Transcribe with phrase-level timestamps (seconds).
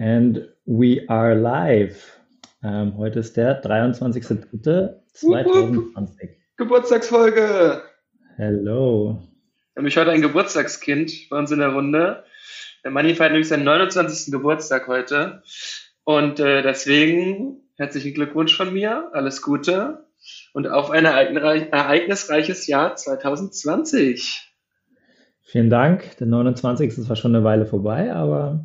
[0.00, 2.20] And we are live.
[2.62, 6.28] Ähm, heute ist der 23.03.2020.
[6.56, 7.82] Geburtstagsfolge.
[8.36, 9.20] Hello.
[9.74, 12.22] Wir haben mich heute ein Geburtstagskind bei uns in der Runde.
[12.84, 14.30] Der Manni feiert nämlich seinen 29.
[14.30, 15.42] Geburtstag heute.
[16.04, 19.10] Und äh, deswegen herzlichen Glückwunsch von mir.
[19.14, 20.06] Alles Gute.
[20.52, 24.48] Und auf ein ereignisreiches Jahr 2020.
[25.42, 26.16] Vielen Dank.
[26.18, 26.90] Der 29.
[26.90, 28.64] ist zwar schon eine Weile vorbei, aber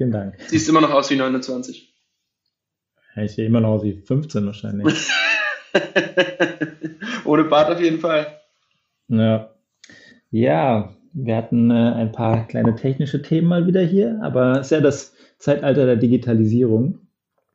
[0.00, 0.36] Vielen Dank.
[0.46, 1.94] Siehst immer noch aus wie 29.
[3.14, 5.10] Ja, ich sehe immer noch aus wie 15 wahrscheinlich.
[7.26, 8.40] Ohne Bart auf jeden Fall.
[9.08, 9.50] Ja.
[10.30, 14.70] Ja, wir hatten äh, ein paar kleine technische Themen mal wieder hier, aber es ist
[14.70, 17.00] ja das Zeitalter der Digitalisierung.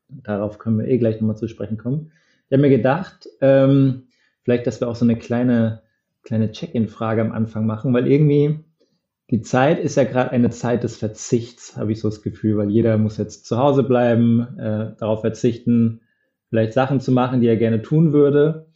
[0.09, 2.11] Darauf können wir eh gleich nochmal zu sprechen kommen.
[2.47, 4.03] Ich habe mir gedacht, ähm,
[4.43, 5.81] vielleicht, dass wir auch so eine kleine,
[6.21, 8.64] kleine Check-in-Frage am Anfang machen, weil irgendwie
[9.31, 12.69] die Zeit ist ja gerade eine Zeit des Verzichts, habe ich so das Gefühl, weil
[12.69, 16.01] jeder muss jetzt zu Hause bleiben, äh, darauf verzichten,
[16.49, 18.67] vielleicht Sachen zu machen, die er gerne tun würde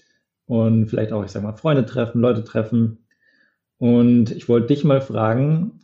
[0.45, 3.05] und vielleicht auch, ich sag mal, Freunde treffen, Leute treffen.
[3.77, 5.81] Und ich wollte dich mal fragen,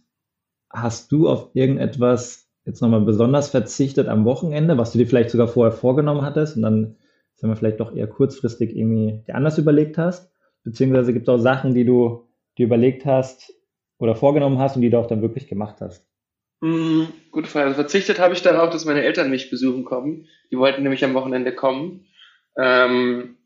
[0.72, 5.48] hast du auf irgendetwas jetzt nochmal besonders verzichtet am Wochenende, was du dir vielleicht sogar
[5.48, 6.96] vorher vorgenommen hattest und dann,
[7.36, 10.32] sagen wir, vielleicht doch eher kurzfristig irgendwie dir anders überlegt hast?
[10.64, 12.28] Beziehungsweise gibt es auch Sachen, die du
[12.58, 13.54] dir überlegt hast,
[13.98, 16.06] oder vorgenommen hast und die du auch dann wirklich gemacht hast?
[16.62, 17.68] Mm, gute Frage.
[17.68, 20.28] Also verzichtet habe ich darauf, dass meine Eltern mich besuchen kommen.
[20.52, 22.06] Die wollten nämlich am Wochenende kommen.
[22.58, 23.38] Ähm,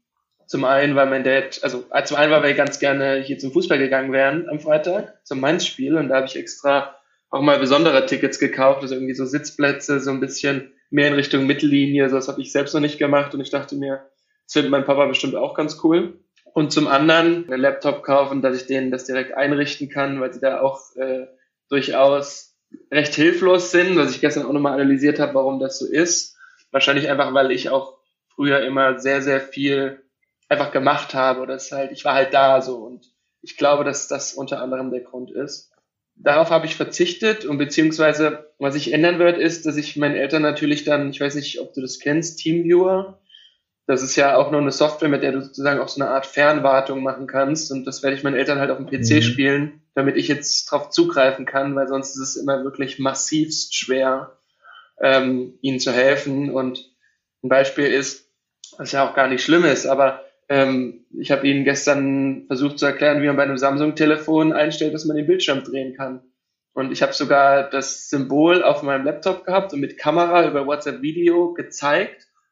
[0.47, 3.51] zum einen, weil mein Dad, also äh, zum einen, weil wir ganz gerne hier zum
[3.51, 5.95] Fußball gegangen wären am Freitag, zum Mainz-Spiel.
[5.95, 6.95] Und da habe ich extra
[7.29, 11.45] auch mal besondere Tickets gekauft, also irgendwie so Sitzplätze, so ein bisschen mehr in Richtung
[11.45, 12.09] Mittellinie.
[12.09, 14.09] So, das habe ich selbst noch nicht gemacht und ich dachte mir,
[14.45, 16.19] das findet mein Papa bestimmt auch ganz cool
[16.53, 20.39] und zum anderen einen Laptop kaufen, dass ich denen das direkt einrichten kann, weil sie
[20.39, 21.27] da auch äh,
[21.69, 22.55] durchaus
[22.91, 26.37] recht hilflos sind, was ich gestern auch nochmal analysiert habe, warum das so ist.
[26.71, 27.97] Wahrscheinlich einfach, weil ich auch
[28.35, 30.03] früher immer sehr, sehr viel
[30.47, 31.41] einfach gemacht habe.
[31.41, 35.01] Oder halt, ich war halt da so und ich glaube, dass das unter anderem der
[35.01, 35.71] Grund ist.
[36.15, 40.41] Darauf habe ich verzichtet und beziehungsweise was sich ändern wird, ist, dass ich meinen Eltern
[40.41, 43.21] natürlich dann, ich weiß nicht, ob du das kennst, Teamviewer,
[43.89, 46.27] das ist ja auch nur eine Software, mit der du sozusagen auch so eine Art
[46.27, 47.71] Fernwartung machen kannst.
[47.71, 49.21] Und das werde ich meinen Eltern halt auf dem PC mhm.
[49.23, 54.37] spielen, damit ich jetzt drauf zugreifen kann, weil sonst ist es immer wirklich massivst schwer,
[55.01, 56.51] ähm, ihnen zu helfen.
[56.51, 56.87] Und
[57.43, 58.29] ein Beispiel ist,
[58.77, 62.85] was ja auch gar nicht schlimm ist, aber ähm, ich habe ihnen gestern versucht zu
[62.85, 66.21] erklären, wie man bei einem Samsung-Telefon einstellt, dass man den Bildschirm drehen kann.
[66.73, 71.01] Und ich habe sogar das Symbol auf meinem Laptop gehabt und mit Kamera über WhatsApp
[71.01, 71.55] Video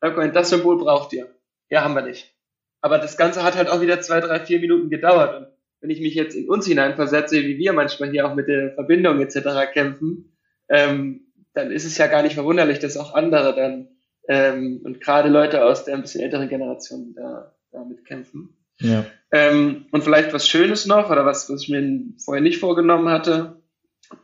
[0.02, 1.28] gezeigt das Symbol braucht ihr.
[1.70, 2.34] Ja, haben wir nicht.
[2.82, 5.36] Aber das Ganze hat halt auch wieder zwei, drei, vier Minuten gedauert.
[5.36, 5.48] Und
[5.82, 9.20] wenn ich mich jetzt in uns hineinversetze, wie wir manchmal hier auch mit der Verbindung
[9.20, 9.72] etc.
[9.74, 10.38] kämpfen,
[10.70, 13.90] ähm, dann ist es ja gar nicht verwunderlich, dass auch andere dann
[14.28, 18.56] ähm, und gerade Leute aus der ein bisschen älteren Generation da, damit kämpfen.
[18.80, 19.06] Ja.
[19.32, 23.62] Ähm, und vielleicht was Schönes noch oder was, was ich mir vorher nicht vorgenommen hatte.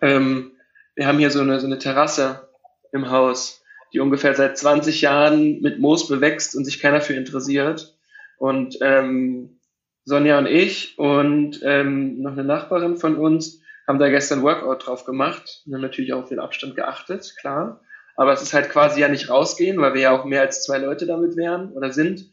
[0.02, 0.52] Ähm,
[0.96, 2.48] wir haben hier so eine, so eine Terrasse
[2.92, 3.63] im Haus
[3.94, 7.96] die ungefähr seit 20 Jahren mit Moos bewächst und sich keiner für interessiert.
[8.38, 9.60] Und ähm,
[10.06, 15.06] Sonja und ich und ähm, noch eine Nachbarin von uns haben da gestern Workout drauf
[15.06, 17.82] gemacht und haben natürlich auch auf den Abstand geachtet, klar.
[18.16, 20.78] Aber es ist halt quasi ja nicht rausgehen, weil wir ja auch mehr als zwei
[20.78, 22.32] Leute damit wären oder sind.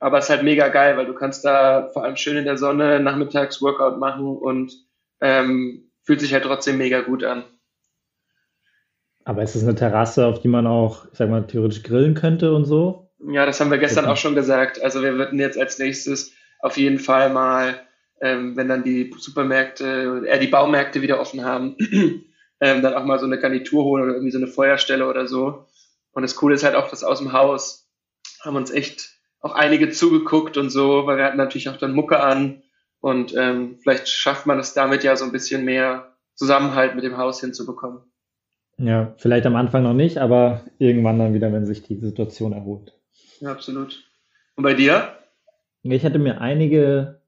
[0.00, 2.56] Aber es ist halt mega geil, weil du kannst da vor allem schön in der
[2.56, 4.72] Sonne nachmittags Workout machen und
[5.20, 7.44] ähm, fühlt sich halt trotzdem mega gut an.
[9.28, 12.54] Aber ist es eine Terrasse, auf die man auch, ich sag mal, theoretisch grillen könnte
[12.54, 13.10] und so?
[13.30, 14.82] Ja, das haben wir gestern auch schon gesagt.
[14.82, 17.78] Also wir würden jetzt als nächstes auf jeden Fall mal,
[18.22, 21.76] ähm, wenn dann die Supermärkte, äh, die Baumärkte wieder offen haben,
[22.62, 25.66] ähm, dann auch mal so eine Garnitur holen oder irgendwie so eine Feuerstelle oder so.
[26.12, 27.86] Und das Coole ist halt auch, dass aus dem Haus
[28.40, 29.10] haben uns echt
[29.40, 32.62] auch einige zugeguckt und so, weil wir hatten natürlich auch dann Mucke an
[33.00, 37.18] und ähm, vielleicht schafft man es damit ja so ein bisschen mehr Zusammenhalt mit dem
[37.18, 38.00] Haus hinzubekommen.
[38.78, 42.92] Ja, vielleicht am Anfang noch nicht, aber irgendwann dann wieder, wenn sich die Situation erholt.
[43.40, 44.04] Ja, absolut.
[44.54, 45.14] Und bei dir?
[45.82, 47.20] Ich hatte mir einige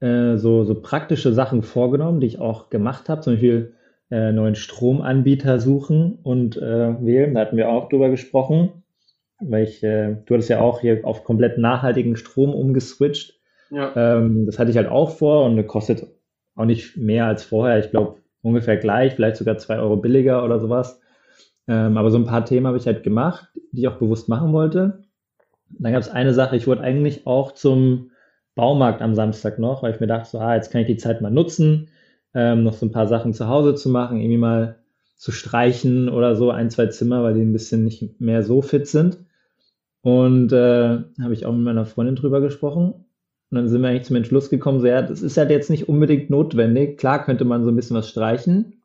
[0.00, 3.20] äh, so, so praktische Sachen vorgenommen, die ich auch gemacht habe.
[3.20, 3.74] Zum Beispiel
[4.10, 7.34] äh, neuen Stromanbieter suchen und äh, wählen.
[7.34, 8.84] Da hatten wir auch drüber gesprochen.
[9.40, 13.40] Weil ich, äh, du hattest ja auch hier auf komplett nachhaltigen Strom umgeswitcht.
[13.70, 13.92] Ja.
[13.96, 16.06] Ähm, das hatte ich halt auch vor und kostet
[16.54, 17.78] auch nicht mehr als vorher.
[17.78, 21.00] Ich glaube, ungefähr gleich, vielleicht sogar zwei Euro billiger oder sowas.
[21.68, 24.52] Ähm, aber so ein paar Themen habe ich halt gemacht, die ich auch bewusst machen
[24.52, 25.04] wollte.
[25.70, 28.10] Dann gab es eine Sache, ich wurde eigentlich auch zum
[28.54, 31.22] Baumarkt am Samstag noch, weil ich mir dachte, so, ah, jetzt kann ich die Zeit
[31.22, 31.88] mal nutzen,
[32.34, 34.78] ähm, noch so ein paar Sachen zu Hause zu machen, irgendwie mal
[35.16, 38.86] zu streichen oder so, ein, zwei Zimmer, weil die ein bisschen nicht mehr so fit
[38.88, 39.18] sind.
[40.02, 43.04] Und äh, habe ich auch mit meiner Freundin drüber gesprochen.
[43.52, 45.86] Und dann sind wir eigentlich zum Entschluss gekommen, so, ja, das ist halt jetzt nicht
[45.86, 46.98] unbedingt notwendig.
[46.98, 48.82] Klar könnte man so ein bisschen was streichen,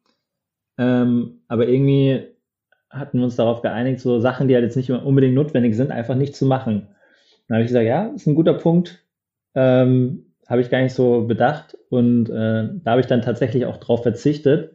[0.77, 2.27] ähm, aber irgendwie
[2.89, 6.15] hatten wir uns darauf geeinigt, so Sachen, die halt jetzt nicht unbedingt notwendig sind, einfach
[6.15, 6.89] nicht zu machen.
[7.47, 9.05] Dann habe ich gesagt, ja, ist ein guter Punkt.
[9.55, 11.77] Ähm, habe ich gar nicht so bedacht.
[11.89, 14.73] Und äh, da habe ich dann tatsächlich auch drauf verzichtet,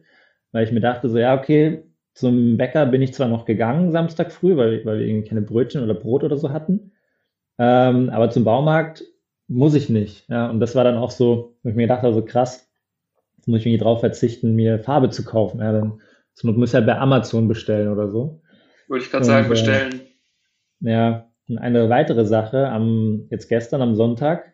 [0.51, 4.31] weil ich mir dachte, so, ja, okay, zum Bäcker bin ich zwar noch gegangen Samstag
[4.31, 6.91] früh, weil, weil wir irgendwie keine Brötchen oder Brot oder so hatten.
[7.59, 9.03] Ähm, aber zum Baumarkt
[9.47, 10.29] muss ich nicht.
[10.29, 12.69] Ja, und das war dann auch so, wo ich mir gedacht habe, so krass,
[13.37, 15.59] jetzt muss ich irgendwie drauf verzichten, mir Farbe zu kaufen.
[15.59, 16.01] Ja, dann
[16.41, 18.41] Not muss ich ja bei Amazon bestellen oder so.
[18.87, 20.01] Wollte ich gerade sagen, bestellen.
[20.83, 24.53] Äh, ja, und eine weitere Sache, am, jetzt gestern am Sonntag,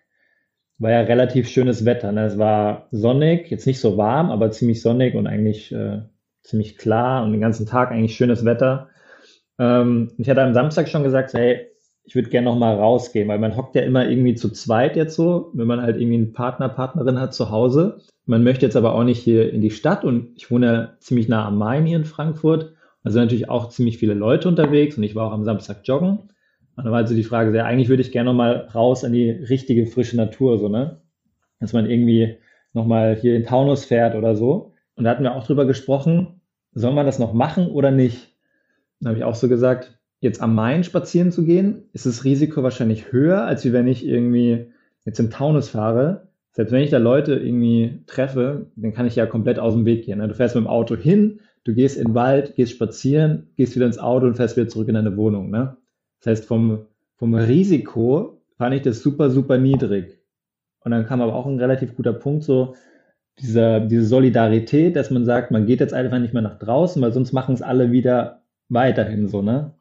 [0.78, 2.12] war ja relativ schönes Wetter.
[2.12, 2.26] Ne?
[2.26, 6.02] Es war sonnig, jetzt nicht so warm, aber ziemlich sonnig und eigentlich äh,
[6.44, 8.90] ziemlich klar und den ganzen Tag eigentlich schönes Wetter.
[9.58, 11.68] Ähm, ich hatte am Samstag schon gesagt, hey,
[12.10, 15.16] ich würde gerne noch mal rausgehen, weil man hockt ja immer irgendwie zu zweit jetzt
[15.16, 18.02] so, wenn man halt irgendwie einen Partner, Partnerin hat zu Hause.
[18.26, 21.30] Man möchte jetzt aber auch nicht hier in die Stadt und ich wohne ja ziemlich
[21.30, 22.74] nah am Main hier in Frankfurt.
[23.04, 26.18] Also natürlich auch ziemlich viele Leute unterwegs und ich war auch am Samstag joggen.
[26.18, 29.14] Und dann war also die Frage, sehr, eigentlich würde ich gerne noch mal raus in
[29.14, 31.02] die richtige frische Natur, so, ne?
[31.60, 32.38] Dass man irgendwie
[32.74, 34.74] noch mal hier in Taunus fährt oder so.
[34.96, 36.42] Und da hatten wir auch drüber gesprochen,
[36.72, 38.36] soll man das noch machen oder nicht?
[39.00, 42.64] Dann habe ich auch so gesagt, jetzt am Main spazieren zu gehen, ist das Risiko
[42.64, 44.68] wahrscheinlich höher, als wenn ich irgendwie
[45.06, 46.28] jetzt in Taunus fahre.
[46.52, 50.06] Selbst wenn ich da Leute irgendwie treffe, dann kann ich ja komplett aus dem Weg
[50.06, 50.20] gehen.
[50.20, 50.28] Ne?
[50.28, 53.86] Du fährst mit dem Auto hin, du gehst in den Wald, gehst spazieren, gehst wieder
[53.86, 55.52] ins Auto und fährst wieder zurück in deine Wohnung.
[55.52, 55.78] Ne?
[56.20, 56.86] Das heißt, vom,
[57.16, 60.20] vom Risiko fand ich das super, super niedrig.
[60.82, 62.76] Und dann kam aber auch ein relativ guter Punkt, so
[63.40, 67.14] dieser, diese Solidarität, dass man sagt, man geht jetzt einfach nicht mehr nach draußen, weil
[67.14, 69.74] sonst machen es alle wieder weiterhin so, ne?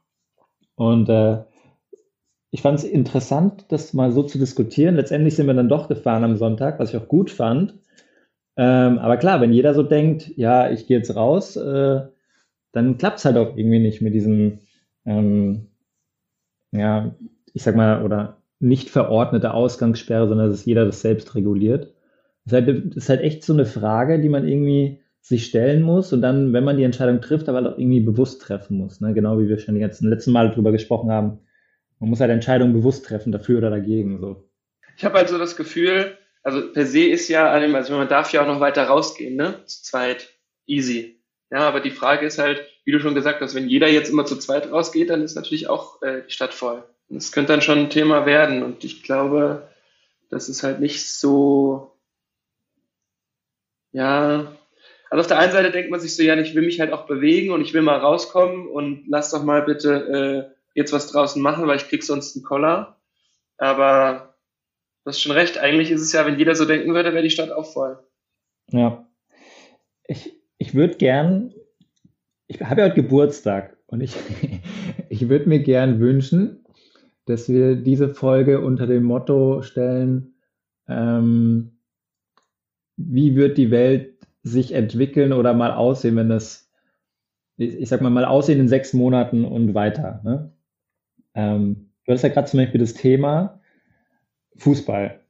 [0.78, 1.42] Und äh,
[2.50, 4.94] ich fand es interessant, das mal so zu diskutieren.
[4.94, 7.75] Letztendlich sind wir dann doch gefahren am Sonntag, was ich auch gut fand.
[8.56, 12.02] Ähm, aber klar, wenn jeder so denkt, ja, ich gehe jetzt raus, äh,
[12.72, 14.60] dann klappt es halt auch irgendwie nicht mit diesem,
[15.04, 15.66] ähm,
[16.72, 17.14] ja,
[17.52, 21.92] ich sag mal, oder nicht verordnete Ausgangssperre, sondern dass jeder das selbst reguliert.
[22.44, 25.82] Das ist, halt, das ist halt echt so eine Frage, die man irgendwie sich stellen
[25.82, 29.00] muss und dann, wenn man die Entscheidung trifft, aber auch irgendwie bewusst treffen muss.
[29.00, 29.12] Ne?
[29.12, 31.40] Genau wie wir schon die ganzen letzten Mal drüber gesprochen haben.
[32.00, 34.20] Man muss halt Entscheidungen bewusst treffen, dafür oder dagegen.
[34.20, 34.48] So.
[34.96, 38.42] Ich habe halt so das Gefühl, also per se ist ja, also man darf ja
[38.42, 39.62] auch noch weiter rausgehen, ne?
[39.66, 40.30] Zu zweit.
[40.66, 41.20] Easy.
[41.50, 44.25] Ja, aber die Frage ist halt, wie du schon gesagt hast, wenn jeder jetzt immer
[44.25, 46.84] zu zweit rausgeht, dann ist natürlich auch äh, die Stadt voll.
[47.10, 48.62] Das könnte dann schon ein Thema werden.
[48.62, 49.69] Und ich glaube,
[50.30, 51.92] das ist halt nicht so,
[53.92, 54.52] ja,
[55.10, 57.06] also auf der einen Seite denkt man sich so, ja, ich will mich halt auch
[57.06, 61.40] bewegen und ich will mal rauskommen und lass doch mal bitte äh, jetzt was draußen
[61.40, 62.96] machen, weil ich krieg sonst einen Koller.
[63.56, 64.34] Aber
[65.05, 67.31] du hast schon recht, eigentlich ist es ja, wenn jeder so denken würde, wäre die
[67.31, 67.99] Stadt auch voll.
[68.70, 69.08] Ja.
[70.06, 71.54] Ich, ich würde gern,
[72.46, 74.14] ich habe ja heute Geburtstag und ich,
[75.08, 76.64] ich würde mir gern wünschen,
[77.25, 80.34] dass wir diese Folge unter dem Motto stellen,
[80.87, 81.78] ähm,
[82.96, 84.18] wie wird die Welt
[84.50, 86.71] sich entwickeln oder mal aussehen, wenn das,
[87.56, 90.21] ich sag mal, mal aussehen in sechs Monaten und weiter.
[90.25, 90.53] Ne?
[91.35, 93.61] Ähm, du hast ja gerade zum Beispiel das Thema
[94.57, 95.21] Fußball,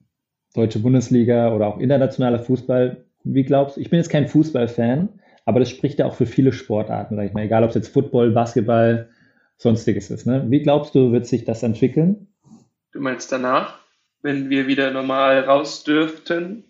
[0.55, 3.05] deutsche Bundesliga oder auch internationaler Fußball.
[3.25, 5.09] Wie glaubst du, ich bin jetzt kein Fußballfan,
[5.45, 7.93] aber das spricht ja auch für viele Sportarten, sag ich mal, egal ob es jetzt
[7.93, 9.09] Football, Basketball,
[9.57, 10.27] sonstiges ist.
[10.27, 10.45] Ne?
[10.49, 12.29] Wie glaubst du, wird sich das entwickeln?
[12.93, 13.81] Du meinst danach,
[14.23, 16.65] wenn wir wieder normal raus dürften?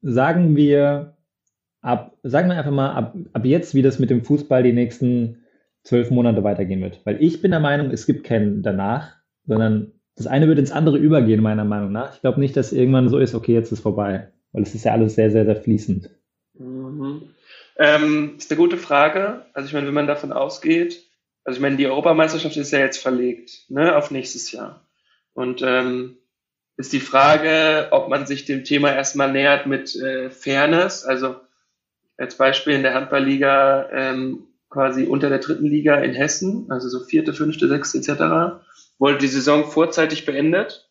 [0.00, 1.17] Sagen wir
[1.80, 5.44] ab, sagen wir einfach mal, ab, ab jetzt, wie das mit dem Fußball die nächsten
[5.82, 7.00] zwölf Monate weitergehen wird.
[7.04, 9.16] Weil ich bin der Meinung, es gibt keinen danach,
[9.46, 12.14] sondern das eine wird ins andere übergehen, meiner Meinung nach.
[12.14, 14.32] Ich glaube nicht, dass irgendwann so ist, okay, jetzt ist vorbei.
[14.52, 16.10] Weil es ist ja alles sehr, sehr, sehr fließend.
[16.54, 17.22] Mhm.
[17.78, 19.46] Ähm, ist eine gute Frage.
[19.54, 21.04] Also ich meine, wenn man davon ausgeht,
[21.44, 24.86] also ich meine, die Europameisterschaft ist ja jetzt verlegt, ne, auf nächstes Jahr.
[25.32, 26.16] Und ähm,
[26.76, 31.36] ist die Frage, ob man sich dem Thema erstmal nähert mit äh, Fairness, also
[32.18, 37.04] als Beispiel in der Handballliga ähm, quasi unter der dritten Liga in Hessen, also so
[37.04, 38.62] vierte, fünfte, sechste etc.,
[38.98, 40.90] wurde die Saison vorzeitig beendet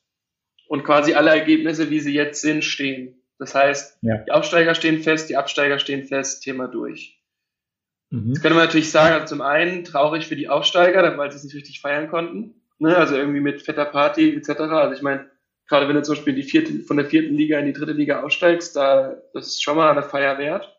[0.67, 3.21] und quasi alle Ergebnisse, wie sie jetzt sind, stehen.
[3.37, 4.17] Das heißt, ja.
[4.17, 7.21] die Aufsteiger stehen fest, die Absteiger stehen fest, Thema durch.
[8.09, 8.29] Mhm.
[8.29, 11.43] Jetzt könnte man natürlich sagen, also zum einen traurig für die Aufsteiger, weil sie es
[11.43, 12.55] nicht richtig feiern konnten.
[12.79, 12.95] Ne?
[12.95, 14.61] Also irgendwie mit fetter Party etc.
[14.61, 15.29] Also ich meine,
[15.67, 18.23] gerade wenn du zum Beispiel die vierte, von der vierten Liga in die dritte Liga
[18.23, 20.76] aussteigst, da das ist schon mal eine Feier wert.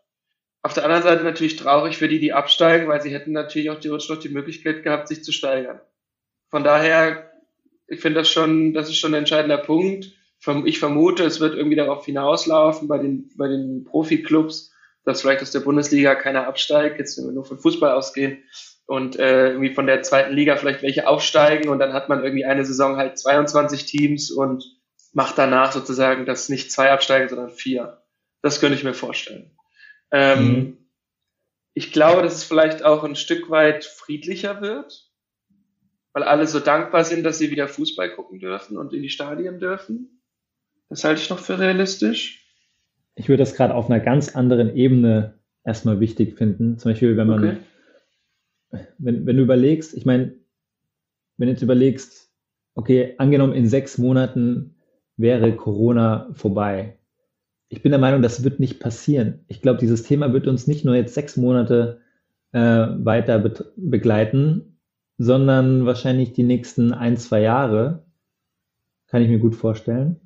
[0.63, 3.81] Auf der anderen Seite natürlich traurig für die, die absteigen, weil sie hätten natürlich auch
[3.81, 5.81] theoretisch noch die Möglichkeit gehabt, sich zu steigern.
[6.51, 7.31] Von daher,
[7.87, 10.13] ich finde das schon, das ist schon ein entscheidender Punkt.
[10.65, 14.73] Ich vermute, es wird irgendwie darauf hinauslaufen bei den, bei den Profiklubs,
[15.05, 18.43] dass vielleicht aus der Bundesliga keiner absteigt, jetzt wenn wir nur von Fußball ausgehen,
[18.89, 22.47] und äh, irgendwie von der zweiten Liga vielleicht welche aufsteigen und dann hat man irgendwie
[22.47, 24.65] eine Saison halt 22 Teams und
[25.13, 28.03] macht danach sozusagen, dass nicht zwei absteigen, sondern vier.
[28.41, 29.58] Das könnte ich mir vorstellen.
[30.11, 30.77] Ähm, mhm.
[31.75, 35.11] Ich glaube, dass es vielleicht auch ein Stück weit friedlicher wird,
[36.13, 39.61] weil alle so dankbar sind, dass sie wieder Fußball gucken dürfen und in die Stadien
[39.61, 40.23] dürfen.
[40.89, 42.47] Das halte ich noch für realistisch.
[43.15, 46.79] Ich würde das gerade auf einer ganz anderen Ebene erstmal wichtig finden.
[46.79, 47.57] Zum Beispiel, wenn man okay
[48.71, 50.35] wenn, wenn du überlegst, ich meine,
[51.37, 52.31] wenn du jetzt überlegst,
[52.75, 54.77] okay, angenommen in sechs Monaten
[55.17, 56.98] wäre Corona vorbei.
[57.69, 59.41] Ich bin der Meinung, das wird nicht passieren.
[59.47, 62.01] Ich glaube, dieses Thema wird uns nicht nur jetzt sechs Monate
[62.53, 64.79] äh, weiter be begleiten,
[65.19, 68.05] sondern wahrscheinlich die nächsten ein, zwei Jahre.
[69.09, 70.21] Kann ich mir gut vorstellen.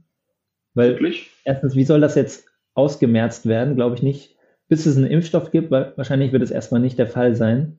[0.75, 1.31] Weil Wirklich?
[1.45, 3.75] erstens, wie soll das jetzt ausgemerzt werden?
[3.75, 4.37] Glaube ich nicht.
[4.69, 7.79] Bis es einen Impfstoff gibt, weil wahrscheinlich wird es erstmal nicht der Fall sein.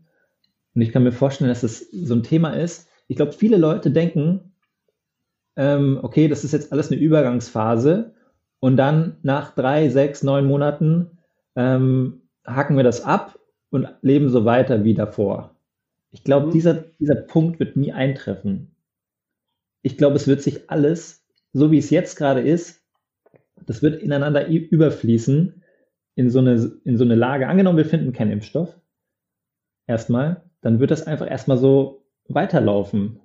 [0.76, 2.88] Und ich kann mir vorstellen, dass es so ein Thema ist.
[3.08, 4.54] Ich glaube, viele Leute denken,
[5.56, 8.14] ähm, okay, das ist jetzt alles eine Übergangsphase
[8.64, 11.18] und dann nach drei, sechs, neun Monaten
[11.58, 13.38] ähm, hacken wir das ab
[13.72, 15.54] und leben so weiter wie davor.
[16.12, 16.52] Ich glaube, mhm.
[16.52, 18.74] dieser, dieser Punkt wird nie eintreffen.
[19.82, 22.82] Ich glaube, es wird sich alles, so wie es jetzt gerade ist,
[23.66, 25.62] das wird ineinander überfließen
[26.16, 27.50] in so eine, in so eine Lage.
[27.50, 28.80] Angenommen, wir finden keinen Impfstoff.
[29.88, 33.20] Erstmal dann wird das einfach erstmal so weiterlaufen.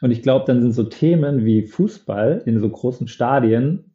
[0.00, 3.91] Und ich glaube, dann sind so Themen wie Fußball in so großen Stadien,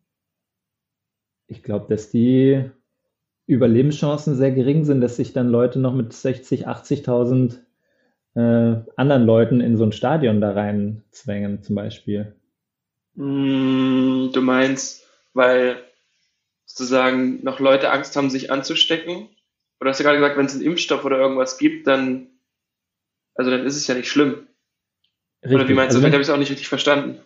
[1.47, 2.69] ich glaube, dass die
[3.45, 7.59] Überlebenschancen sehr gering sind, dass sich dann Leute noch mit 60, 80.000
[8.35, 12.35] äh, anderen Leuten in so ein Stadion da rein zwängen, zum Beispiel.
[13.15, 15.77] Mm, du meinst, weil
[16.65, 19.29] sozusagen noch Leute Angst haben, sich anzustecken?
[19.79, 22.27] Oder hast du gerade gesagt, wenn es einen Impfstoff oder irgendwas gibt, dann
[23.37, 24.47] also dann ist es ja nicht schlimm.
[25.43, 25.55] Richtig.
[25.55, 26.01] Oder wie meinst also du?
[26.01, 27.19] Vielleicht habe ich es auch nicht richtig verstanden.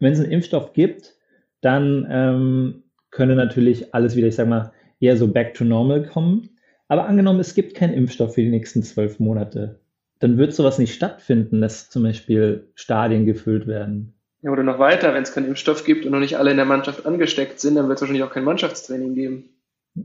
[0.00, 1.14] Wenn es einen Impfstoff gibt,
[1.60, 2.83] dann ähm,
[3.14, 6.50] könnte natürlich alles wieder, ich sag mal, eher so back to normal kommen.
[6.88, 9.80] Aber angenommen, es gibt keinen Impfstoff für die nächsten zwölf Monate,
[10.20, 14.14] dann wird sowas nicht stattfinden, dass zum Beispiel Stadien gefüllt werden.
[14.42, 16.66] Ja, oder noch weiter, wenn es keinen Impfstoff gibt und noch nicht alle in der
[16.66, 19.44] Mannschaft angesteckt sind, dann wird es wahrscheinlich auch kein Mannschaftstraining geben.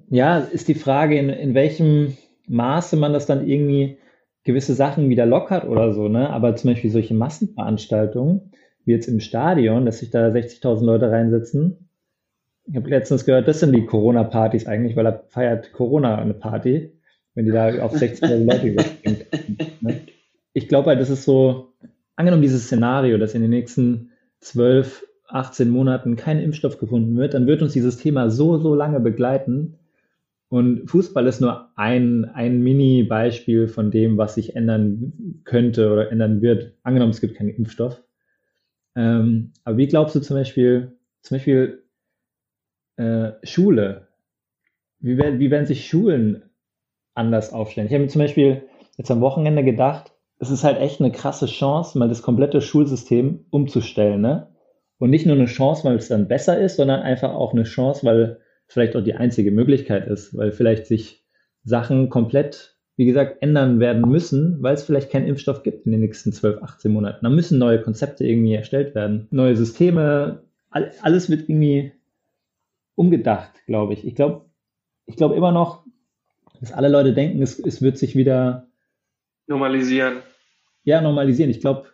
[0.10, 2.16] Ja, ist die Frage, in, in welchem
[2.48, 3.98] Maße man das dann irgendwie
[4.44, 6.30] gewisse Sachen wieder lockert oder so, ne?
[6.30, 8.51] Aber zum Beispiel solche Massenveranstaltungen,
[8.86, 11.88] wie jetzt im Stadion, dass sich da 60.000 Leute reinsetzen.
[12.70, 16.94] Ich habe letztens gehört, das sind die Corona-Partys eigentlich, weil da feiert Corona eine Party,
[17.34, 19.26] wenn die da auf 60.000 Leute überspringt.
[19.82, 20.02] Ne?
[20.54, 21.74] Ich glaube halt, das ist so,
[22.16, 24.12] angenommen dieses Szenario, dass in den nächsten
[24.42, 29.00] 12, 18 Monaten kein Impfstoff gefunden wird, dann wird uns dieses Thema so, so lange
[29.00, 29.80] begleiten,
[30.50, 36.42] und Fußball ist nur ein, ein Mini-Beispiel von dem, was sich ändern könnte oder ändern
[36.42, 36.74] wird.
[36.82, 38.04] Angenommen, es gibt keinen Impfstoff.
[38.96, 41.84] Ähm, aber wie glaubst du zum Beispiel, zum Beispiel
[43.00, 44.08] äh, Schule?
[45.00, 46.44] Wie, werden, wie werden sich Schulen
[47.15, 47.88] anders aufstellen?
[47.88, 48.63] Ich habe mir zum Beispiel
[48.98, 53.46] jetzt am Wochenende gedacht, es ist halt echt eine krasse Chance, mal das komplette Schulsystem
[53.50, 54.22] umzustellen.
[54.22, 54.48] Ne?
[54.98, 58.06] Und nicht nur eine Chance, weil es dann besser ist, sondern einfach auch eine Chance,
[58.06, 61.25] weil vielleicht auch die einzige Möglichkeit ist, weil vielleicht sich
[61.63, 66.01] Sachen komplett, wie gesagt, ändern werden müssen, weil es vielleicht keinen Impfstoff gibt in den
[66.01, 67.24] nächsten 12, 18 Monaten.
[67.24, 71.94] Da müssen neue Konzepte irgendwie erstellt werden, neue Systeme, alles wird irgendwie
[73.00, 74.06] umgedacht, glaube ich.
[74.06, 74.46] Ich glaube,
[75.06, 75.86] ich glaube immer noch,
[76.60, 78.68] dass alle Leute denken, es, es wird sich wieder
[79.48, 80.18] normalisieren.
[80.84, 81.50] Ja, normalisieren.
[81.50, 81.86] Ich glaube,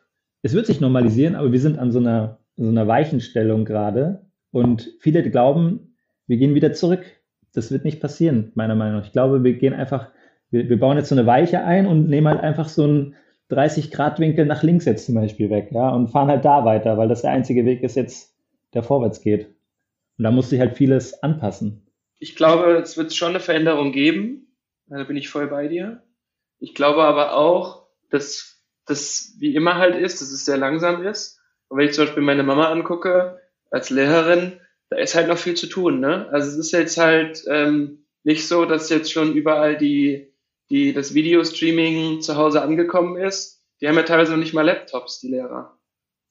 [0.41, 4.25] es wird sich normalisieren, aber wir sind an so einer, so einer Weichenstellung gerade.
[4.49, 5.95] Und viele glauben,
[6.25, 7.05] wir gehen wieder zurück.
[7.53, 9.05] Das wird nicht passieren, meiner Meinung nach.
[9.05, 10.09] Ich glaube, wir gehen einfach,
[10.49, 13.15] wir, wir bauen jetzt so eine Weiche ein und nehmen halt einfach so einen
[13.51, 17.21] 30-Grad-Winkel nach links jetzt zum Beispiel weg, ja, und fahren halt da weiter, weil das
[17.21, 18.35] der einzige Weg ist jetzt,
[18.73, 19.54] der vorwärts geht.
[20.17, 21.85] Und da muss sich halt vieles anpassen.
[22.19, 24.55] Ich glaube, es wird schon eine Veränderung geben.
[24.87, 26.03] Da bin ich voll bei dir.
[26.59, 31.39] Ich glaube aber auch, dass das wie immer halt ist, dass es sehr langsam ist.
[31.67, 33.41] Und wenn ich zum Beispiel meine Mama angucke,
[33.71, 36.29] als Lehrerin, da ist halt noch viel zu tun, ne?
[36.31, 40.31] Also es ist jetzt halt ähm, nicht so, dass jetzt schon überall die,
[40.69, 43.63] die, das Videostreaming zu Hause angekommen ist.
[43.81, 45.77] Die haben ja teilweise noch nicht mal Laptops, die Lehrer.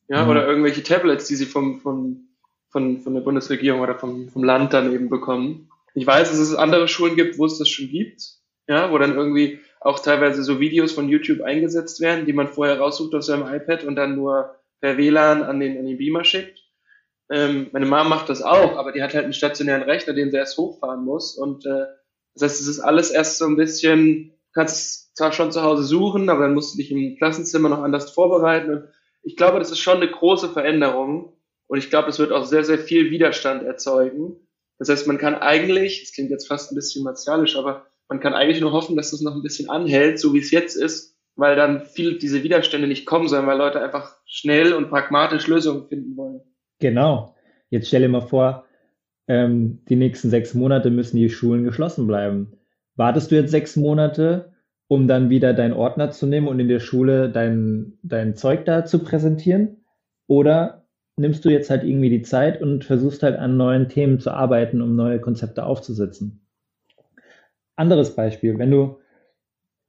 [0.08, 0.30] Ja, mhm.
[0.30, 2.28] oder irgendwelche Tablets, die sie vom, vom,
[2.74, 5.70] von, von der Bundesregierung oder vom, vom Land dann eben bekommen.
[5.94, 8.20] Ich weiß, dass es andere Schulen gibt, wo es das schon gibt,
[8.66, 12.80] ja, wo dann irgendwie auch teilweise so Videos von YouTube eingesetzt werden, die man vorher
[12.80, 16.64] raussucht auf seinem iPad und dann nur per WLAN an den, an den Beamer schickt.
[17.30, 20.36] Ähm, meine Mama macht das auch, aber die hat halt einen stationären Rechner, den sie
[20.36, 21.38] erst hochfahren muss.
[21.38, 21.86] Und äh,
[22.34, 26.28] das heißt, es ist alles erst so ein bisschen, kannst zwar schon zu Hause suchen,
[26.28, 28.70] aber dann musst du dich im Klassenzimmer noch anders vorbereiten.
[28.70, 28.88] Und
[29.22, 31.33] ich glaube, das ist schon eine große Veränderung.
[31.66, 34.36] Und ich glaube, es wird auch sehr, sehr viel Widerstand erzeugen.
[34.78, 38.34] Das heißt, man kann eigentlich, das klingt jetzt fast ein bisschen martialisch, aber man kann
[38.34, 41.56] eigentlich nur hoffen, dass das noch ein bisschen anhält, so wie es jetzt ist, weil
[41.56, 46.16] dann viel diese Widerstände nicht kommen sollen, weil Leute einfach schnell und pragmatisch Lösungen finden
[46.16, 46.40] wollen.
[46.80, 47.34] Genau.
[47.70, 48.66] Jetzt stell dir mal vor,
[49.26, 52.52] ähm, die nächsten sechs Monate müssen die Schulen geschlossen bleiben.
[52.94, 54.52] Wartest du jetzt sechs Monate,
[54.86, 58.84] um dann wieder deinen Ordner zu nehmen und in der Schule dein, dein Zeug da
[58.84, 59.84] zu präsentieren?
[60.26, 60.83] Oder
[61.16, 64.82] nimmst du jetzt halt irgendwie die Zeit und versuchst halt an neuen Themen zu arbeiten,
[64.82, 66.46] um neue Konzepte aufzusetzen?
[67.76, 68.98] Anderes Beispiel, wenn du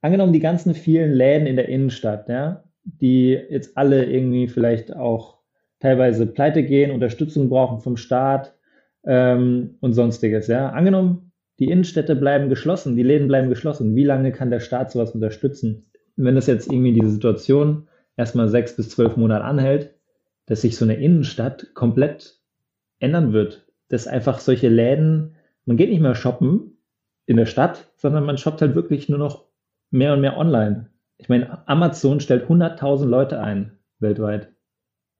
[0.00, 5.38] angenommen die ganzen vielen Läden in der Innenstadt, ja, die jetzt alle irgendwie vielleicht auch
[5.80, 8.54] teilweise pleite gehen, Unterstützung brauchen vom Staat
[9.04, 10.70] ähm, und sonstiges, ja.
[10.70, 13.94] Angenommen, die Innenstädte bleiben geschlossen, die Läden bleiben geschlossen.
[13.96, 15.86] Wie lange kann der Staat sowas unterstützen?
[16.16, 19.94] wenn das jetzt irgendwie diese Situation erstmal sechs bis zwölf Monate anhält,
[20.46, 22.40] dass sich so eine Innenstadt komplett
[22.98, 26.78] ändern wird, dass einfach solche Läden, man geht nicht mehr shoppen
[27.26, 29.44] in der Stadt, sondern man shoppt halt wirklich nur noch
[29.90, 30.90] mehr und mehr online.
[31.18, 34.52] Ich meine, Amazon stellt 100.000 Leute ein weltweit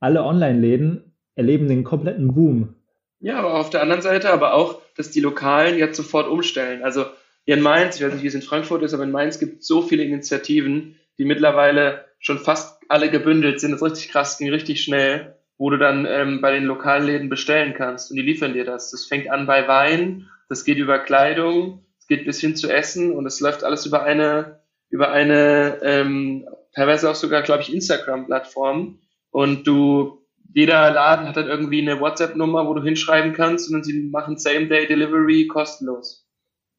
[0.00, 2.74] alle Online-Läden erleben den kompletten Boom.
[3.20, 6.82] Ja, aber auf der anderen Seite aber auch, dass die Lokalen jetzt sofort umstellen.
[6.82, 7.06] Also
[7.44, 9.60] hier in Mainz, ich weiß nicht, wie es in Frankfurt ist, aber in Mainz gibt
[9.60, 13.72] es so viele Initiativen, die mittlerweile schon fast alle gebündelt sind.
[13.72, 17.28] Das ist richtig krass, ging richtig schnell, wo du dann ähm, bei den lokalen Läden
[17.28, 18.90] bestellen kannst und die liefern dir das.
[18.90, 23.12] Das fängt an bei Wein, das geht über Kleidung, es geht bis hin zu Essen
[23.12, 28.98] und es läuft alles über eine, über eine ähm, teilweise auch sogar, glaube ich, Instagram-Plattform
[29.30, 30.22] und du,
[30.54, 34.38] jeder Laden hat dann irgendwie eine WhatsApp-Nummer, wo du hinschreiben kannst und dann sie machen
[34.38, 36.26] Same-Day-Delivery kostenlos.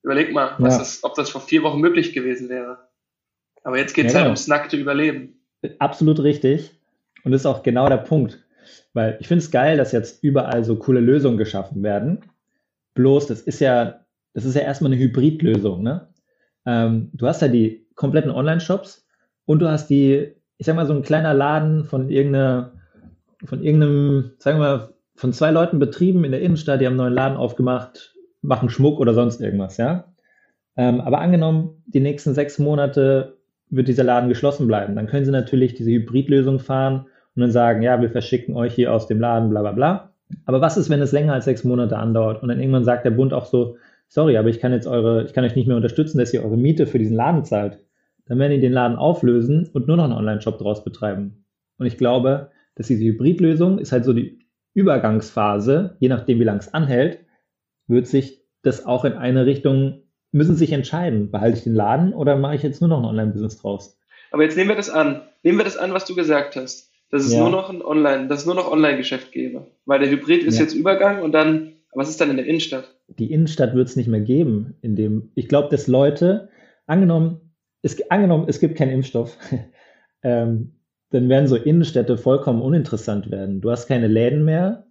[0.03, 0.65] Überleg mal, ja.
[0.65, 2.86] das, ob das vor vier Wochen möglich gewesen wäre.
[3.67, 4.29] Aber jetzt geht es ja, halt genau.
[4.29, 5.33] ums nackte Überleben.
[5.79, 6.71] Absolut richtig.
[7.23, 8.43] Und das ist auch genau der Punkt.
[8.93, 12.21] Weil ich finde es geil, dass jetzt überall so coole Lösungen geschaffen werden.
[12.93, 16.07] Bloß, das ist ja, das ist ja erstmal eine Hybridlösung, ne?
[16.65, 19.05] Ähm, du hast ja die kompletten Online-Shops
[19.45, 22.73] und du hast die ich sag mal, so ein kleiner Laden von irgendeiner,
[23.45, 26.97] von irgendeinem, sagen wir mal, von zwei Leuten betrieben in der Innenstadt, die haben einen
[26.97, 30.13] neuen Laden aufgemacht, machen Schmuck oder sonst irgendwas, ja.
[30.75, 33.36] Ähm, aber angenommen, die nächsten sechs Monate
[33.69, 37.81] wird dieser Laden geschlossen bleiben, dann können sie natürlich diese Hybridlösung fahren und dann sagen,
[37.81, 40.13] ja, wir verschicken euch hier aus dem Laden, bla bla bla.
[40.45, 43.11] Aber was ist, wenn es länger als sechs Monate andauert und dann irgendwann sagt der
[43.11, 43.77] Bund auch so,
[44.07, 46.57] sorry, aber ich kann jetzt eure, ich kann euch nicht mehr unterstützen, dass ihr eure
[46.57, 47.79] Miete für diesen Laden zahlt
[48.27, 51.45] dann werden die den Laden auflösen und nur noch einen Online-Shop draus betreiben.
[51.77, 54.39] Und ich glaube, dass diese Hybridlösung ist halt so die
[54.73, 57.19] Übergangsphase, je nachdem wie lang es anhält,
[57.87, 60.03] wird sich das auch in eine Richtung,
[60.37, 63.57] müssen sich entscheiden, behalte ich den Laden oder mache ich jetzt nur noch ein Online-Business
[63.57, 63.97] draus?
[64.31, 65.21] Aber jetzt nehmen wir das an.
[65.43, 66.91] Nehmen wir das an, was du gesagt hast.
[67.09, 67.39] Dass es ja.
[67.39, 69.67] nur noch ein Online, dass es nur noch Online-Geschäft gäbe.
[69.85, 70.63] Weil der Hybrid ist ja.
[70.63, 72.93] jetzt Übergang und dann, was ist dann in der Innenstadt?
[73.07, 76.49] Die Innenstadt wird es nicht mehr geben, in dem, ich glaube, dass Leute,
[76.85, 79.37] angenommen, es, angenommen, es gibt keinen Impfstoff,
[80.23, 80.73] ähm,
[81.11, 83.61] dann werden so Innenstädte vollkommen uninteressant werden.
[83.61, 84.87] Du hast keine Läden mehr,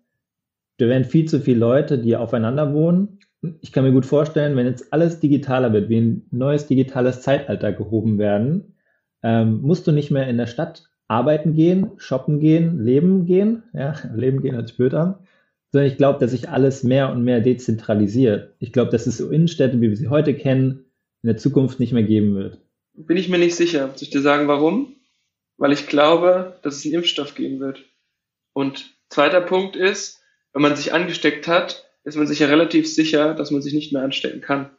[0.79, 3.19] da werden viel zu viele Leute, die aufeinander wohnen.
[3.61, 7.73] Ich kann mir gut vorstellen, wenn jetzt alles digitaler wird, wie ein neues digitales Zeitalter
[7.73, 8.75] gehoben werden,
[9.23, 13.63] ähm, musst du nicht mehr in der Stadt arbeiten gehen, shoppen gehen, leben gehen.
[13.73, 15.17] Ja, leben gehen sich blöd an.
[15.73, 18.55] Sondern ich glaube, dass sich alles mehr und mehr dezentralisiert.
[18.61, 20.85] Ich glaube, dass es so Innenstädte, wie wir sie heute kennen,
[21.23, 22.61] in der Zukunft nicht mehr geben wird.
[22.95, 23.89] Bin ich mir nicht sicher.
[23.89, 24.95] Soll ich dir sagen, warum?
[25.59, 27.85] Weil ich glaube, dass es einen Impfstoff geben wird.
[28.53, 33.35] Und zweiter Punkt ist, wenn man sich angesteckt hat, ist man sich ja relativ sicher,
[33.35, 34.71] dass man sich nicht mehr anstecken kann.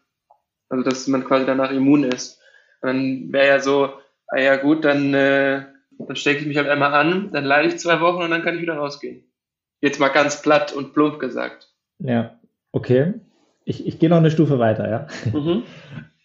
[0.69, 2.39] Also dass man quasi danach immun ist.
[2.81, 3.89] Und dann wäre ja so,
[4.27, 5.65] ah ja gut, dann, äh,
[5.99, 8.55] dann stecke ich mich halt einmal an, dann leide ich zwei Wochen und dann kann
[8.55, 9.25] ich wieder rausgehen.
[9.81, 11.73] Jetzt mal ganz platt und plump gesagt.
[11.99, 12.39] Ja,
[12.71, 13.15] okay.
[13.65, 15.07] Ich, ich gehe noch eine Stufe weiter, ja.
[15.31, 15.63] Mhm.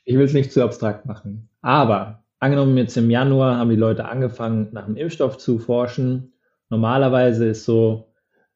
[0.04, 1.48] Ich will es nicht zu abstrakt machen.
[1.60, 6.32] Aber angenommen jetzt im Januar haben die Leute angefangen, nach einem Impfstoff zu forschen.
[6.70, 8.11] Normalerweise ist so,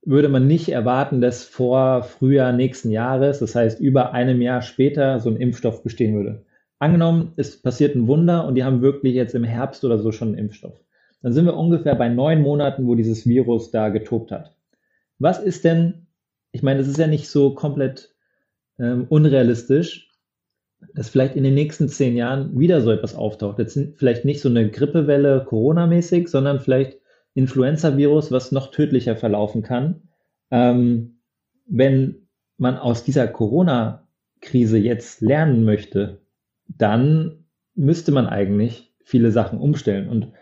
[0.06, 5.18] würde man nicht erwarten, dass vor Frühjahr nächsten Jahres, das heißt über einem Jahr später,
[5.20, 6.44] so ein Impfstoff bestehen würde.
[6.78, 10.28] Angenommen, es passiert ein Wunder und die haben wirklich jetzt im Herbst oder so schon
[10.28, 10.80] einen Impfstoff.
[11.22, 14.54] Dann sind wir ungefähr bei neun Monaten, wo dieses Virus da getobt hat.
[15.18, 16.06] Was ist denn,
[16.52, 18.14] ich meine, das ist ja nicht so komplett
[18.78, 20.10] ähm, unrealistisch,
[20.94, 23.58] dass vielleicht in den nächsten zehn Jahren wieder so etwas auftaucht.
[23.58, 26.98] Jetzt vielleicht nicht so eine Grippewelle Corona-mäßig, sondern vielleicht
[27.36, 30.02] Influenza-Virus, was noch tödlicher verlaufen kann.
[30.50, 31.18] Ähm,
[31.66, 36.22] wenn man aus dieser Corona-Krise jetzt lernen möchte,
[36.66, 37.44] dann
[37.74, 40.08] müsste man eigentlich viele Sachen umstellen.
[40.08, 40.32] Und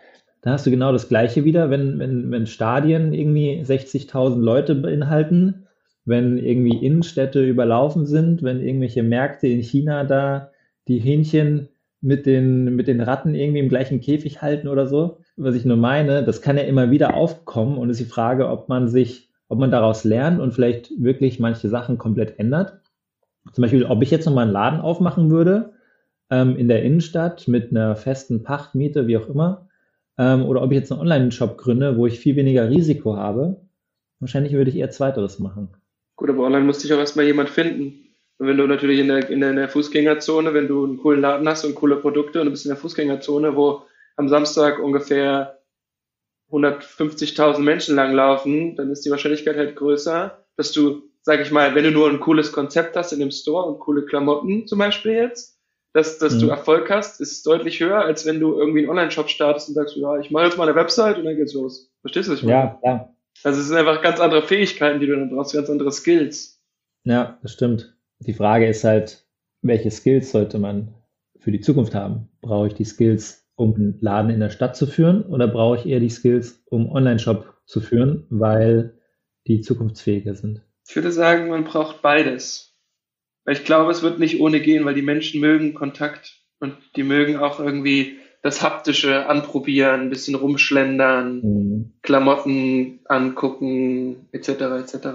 [0.41, 5.65] da hast du genau das Gleiche wieder, wenn, wenn, wenn Stadien irgendwie 60.000 Leute beinhalten,
[6.05, 10.51] wenn irgendwie Innenstädte überlaufen sind, wenn irgendwelche Märkte in China da
[10.87, 11.67] die Hähnchen
[12.05, 15.17] mit den, mit den Ratten irgendwie im gleichen Käfig halten oder so.
[15.37, 18.69] Was ich nur meine, das kann ja immer wieder aufkommen und ist die Frage, ob
[18.69, 22.79] man sich, ob man daraus lernt und vielleicht wirklich manche Sachen komplett ändert.
[23.51, 25.73] Zum Beispiel, ob ich jetzt nochmal einen Laden aufmachen würde
[26.29, 29.67] ähm, in der Innenstadt mit einer festen Pachtmiete, wie auch immer,
[30.19, 33.61] ähm, oder ob ich jetzt einen Online-Shop gründe, wo ich viel weniger Risiko habe.
[34.19, 35.69] Wahrscheinlich würde ich eher Zweiteres machen.
[36.15, 38.04] Gut, aber online musste ich auch erstmal jemand finden.
[38.37, 41.63] Und wenn du natürlich in der, in der, Fußgängerzone, wenn du einen coolen Laden hast
[41.63, 43.83] und coole Produkte und du bist in der Fußgängerzone, wo
[44.17, 45.61] am Samstag ungefähr
[46.51, 51.85] 150.000 Menschen langlaufen, dann ist die Wahrscheinlichkeit halt größer, dass du, sag ich mal, wenn
[51.85, 55.57] du nur ein cooles Konzept hast in dem Store und coole Klamotten zum Beispiel jetzt,
[55.93, 56.39] dass, dass mhm.
[56.41, 59.95] du Erfolg hast, ist deutlich höher, als wenn du irgendwie einen Online-Shop startest und sagst,
[59.95, 61.89] ja, ich mache jetzt mal eine Website und dann geht's los.
[62.01, 62.51] Verstehst du, meine?
[62.51, 63.15] Ja, ja.
[63.43, 66.61] Also es sind einfach ganz andere Fähigkeiten, die du dann brauchst, ganz andere Skills.
[67.05, 67.94] Ja, das stimmt.
[68.25, 69.25] Die Frage ist halt,
[69.61, 70.93] welche Skills sollte man
[71.39, 72.29] für die Zukunft haben?
[72.41, 75.85] Brauche ich die Skills, um einen Laden in der Stadt zu führen oder brauche ich
[75.85, 78.99] eher die Skills, um Online-Shop zu führen, weil
[79.47, 80.61] die zukunftsfähiger sind?
[80.87, 82.75] Ich würde sagen, man braucht beides.
[83.43, 87.03] Weil ich glaube, es wird nicht ohne gehen, weil die Menschen mögen Kontakt und die
[87.03, 91.93] mögen auch irgendwie das Haptische anprobieren, ein bisschen rumschlendern, mhm.
[92.01, 94.49] Klamotten angucken, etc.
[94.49, 95.07] etc.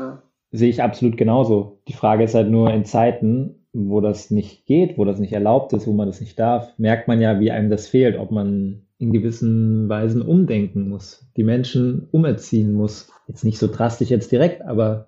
[0.52, 1.80] Sehe ich absolut genauso.
[1.88, 5.72] Die Frage ist halt nur in Zeiten, wo das nicht geht, wo das nicht erlaubt
[5.72, 8.82] ist, wo man das nicht darf, merkt man ja, wie einem das fehlt, ob man
[8.98, 13.10] in gewissen Weisen umdenken muss, die Menschen umerziehen muss.
[13.28, 15.06] Jetzt nicht so drastisch jetzt direkt, aber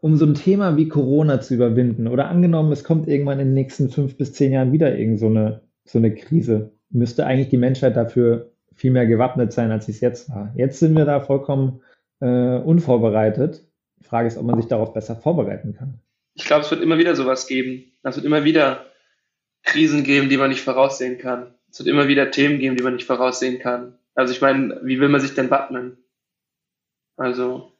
[0.00, 3.54] um so ein Thema wie Corona zu überwinden oder angenommen, es kommt irgendwann in den
[3.54, 7.56] nächsten fünf bis zehn Jahren wieder irgend so eine, so eine Krise, müsste eigentlich die
[7.56, 10.52] Menschheit dafür viel mehr gewappnet sein, als sie es jetzt war.
[10.54, 11.80] Jetzt sind wir da vollkommen
[12.20, 13.65] äh, unvorbereitet.
[14.06, 15.98] Die Frage ist, ob man sich darauf besser vorbereiten kann.
[16.34, 17.90] Ich glaube, es wird immer wieder sowas geben.
[18.04, 18.86] Es wird immer wieder
[19.64, 21.54] Krisen geben, die man nicht voraussehen kann.
[21.72, 23.98] Es wird immer wieder Themen geben, die man nicht voraussehen kann.
[24.14, 25.96] Also ich meine, wie will man sich denn wappnen?
[27.16, 27.72] Also.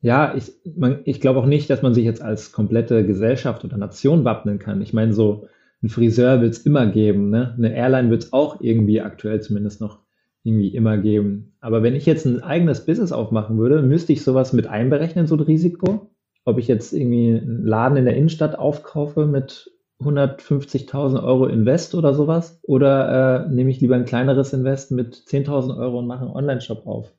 [0.00, 3.76] Ja, ich, man, ich glaube auch nicht, dass man sich jetzt als komplette Gesellschaft oder
[3.76, 4.82] Nation wappnen kann.
[4.82, 5.46] Ich meine, so
[5.80, 7.54] ein Friseur wird es immer geben, ne?
[7.56, 10.05] Eine Airline wird es auch irgendwie aktuell zumindest noch
[10.46, 11.56] irgendwie immer geben.
[11.60, 15.34] Aber wenn ich jetzt ein eigenes Business aufmachen würde, müsste ich sowas mit einberechnen, so
[15.34, 16.10] ein Risiko?
[16.44, 22.14] Ob ich jetzt irgendwie einen Laden in der Innenstadt aufkaufe mit 150.000 Euro Invest oder
[22.14, 22.60] sowas?
[22.62, 26.86] Oder äh, nehme ich lieber ein kleineres Invest mit 10.000 Euro und mache einen Online-Shop
[26.86, 27.12] auf?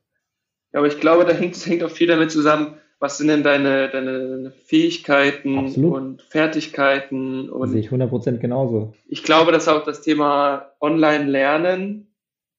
[0.72, 3.88] Ja, aber ich glaube, da hängt, hängt auch viel damit zusammen, was sind denn deine,
[3.90, 5.94] deine Fähigkeiten Absolut.
[5.94, 7.48] und Fertigkeiten?
[7.48, 8.94] Und sehe ich 100% genauso.
[9.06, 12.07] Ich glaube, dass auch das Thema Online-Lernen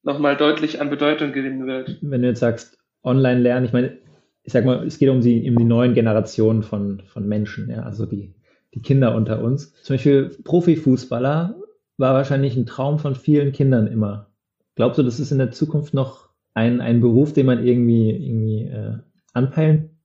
[0.03, 1.97] nochmal deutlich an Bedeutung gewinnen wird.
[2.01, 3.97] Wenn du jetzt sagst, Online-Lernen, ich meine,
[4.43, 7.83] ich sag mal, es geht um die, um die neuen Generationen von, von Menschen, ja,
[7.83, 8.33] also die,
[8.73, 9.73] die Kinder unter uns.
[9.83, 11.55] Zum Beispiel Profifußballer
[11.97, 14.31] war wahrscheinlich ein Traum von vielen Kindern immer.
[14.75, 18.63] Glaubst du, das ist in der Zukunft noch ein, ein Beruf, den man irgendwie, irgendwie
[18.63, 18.97] äh,
[19.33, 19.99] anpeilen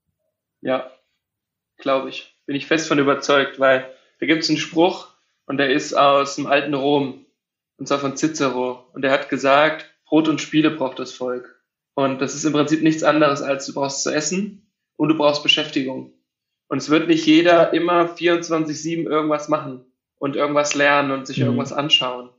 [0.64, 0.90] ja,
[1.76, 2.34] glaube ich.
[2.46, 3.86] Bin ich fest von überzeugt, weil
[4.18, 5.08] da gibt es einen Spruch
[5.46, 7.23] und der ist aus dem alten Rom,
[7.78, 8.84] und zwar von Cicero.
[8.92, 11.62] Und der hat gesagt, Brot und Spiele braucht das Volk.
[11.94, 15.42] Und das ist im Prinzip nichts anderes, als du brauchst zu essen und du brauchst
[15.42, 16.12] Beschäftigung.
[16.68, 19.84] Und es wird nicht jeder immer 24-7 irgendwas machen
[20.16, 21.44] und irgendwas lernen und sich mhm.
[21.44, 22.30] irgendwas anschauen,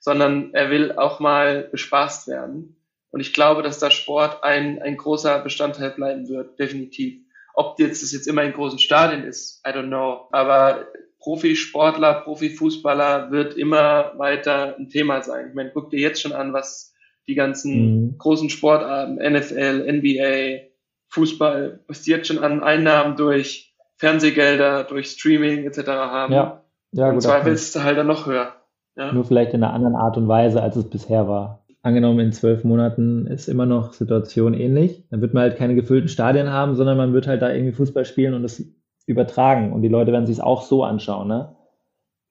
[0.00, 2.76] sondern er will auch mal bespaßt werden.
[3.10, 7.20] Und ich glaube, dass da Sport ein, ein großer Bestandteil bleiben wird, definitiv.
[7.52, 10.26] Ob jetzt das jetzt immer in großen Stadien ist, I don't know.
[10.32, 10.88] Aber
[11.24, 15.48] Profisportler, Profifußballer wird immer weiter ein Thema sein.
[15.48, 16.92] Ich meine, guck dir jetzt schon an, was
[17.26, 18.18] die ganzen mhm.
[18.18, 20.68] großen Sportarten, NFL, NBA,
[21.08, 25.88] Fußball, was die jetzt schon an Einnahmen durch Fernsehgelder, durch Streaming etc.
[25.88, 26.34] haben.
[26.34, 28.52] Ja, ja Und zwar willst du halt dann noch höher.
[28.94, 29.10] Ja?
[29.10, 32.64] Nur vielleicht in einer anderen Art und Weise, als es bisher war angenommen in zwölf
[32.64, 36.96] Monaten ist immer noch Situation ähnlich, dann wird man halt keine gefüllten Stadien haben, sondern
[36.96, 38.66] man wird halt da irgendwie Fußball spielen und es
[39.06, 41.28] übertragen und die Leute werden sich es auch so anschauen.
[41.28, 41.54] Ne?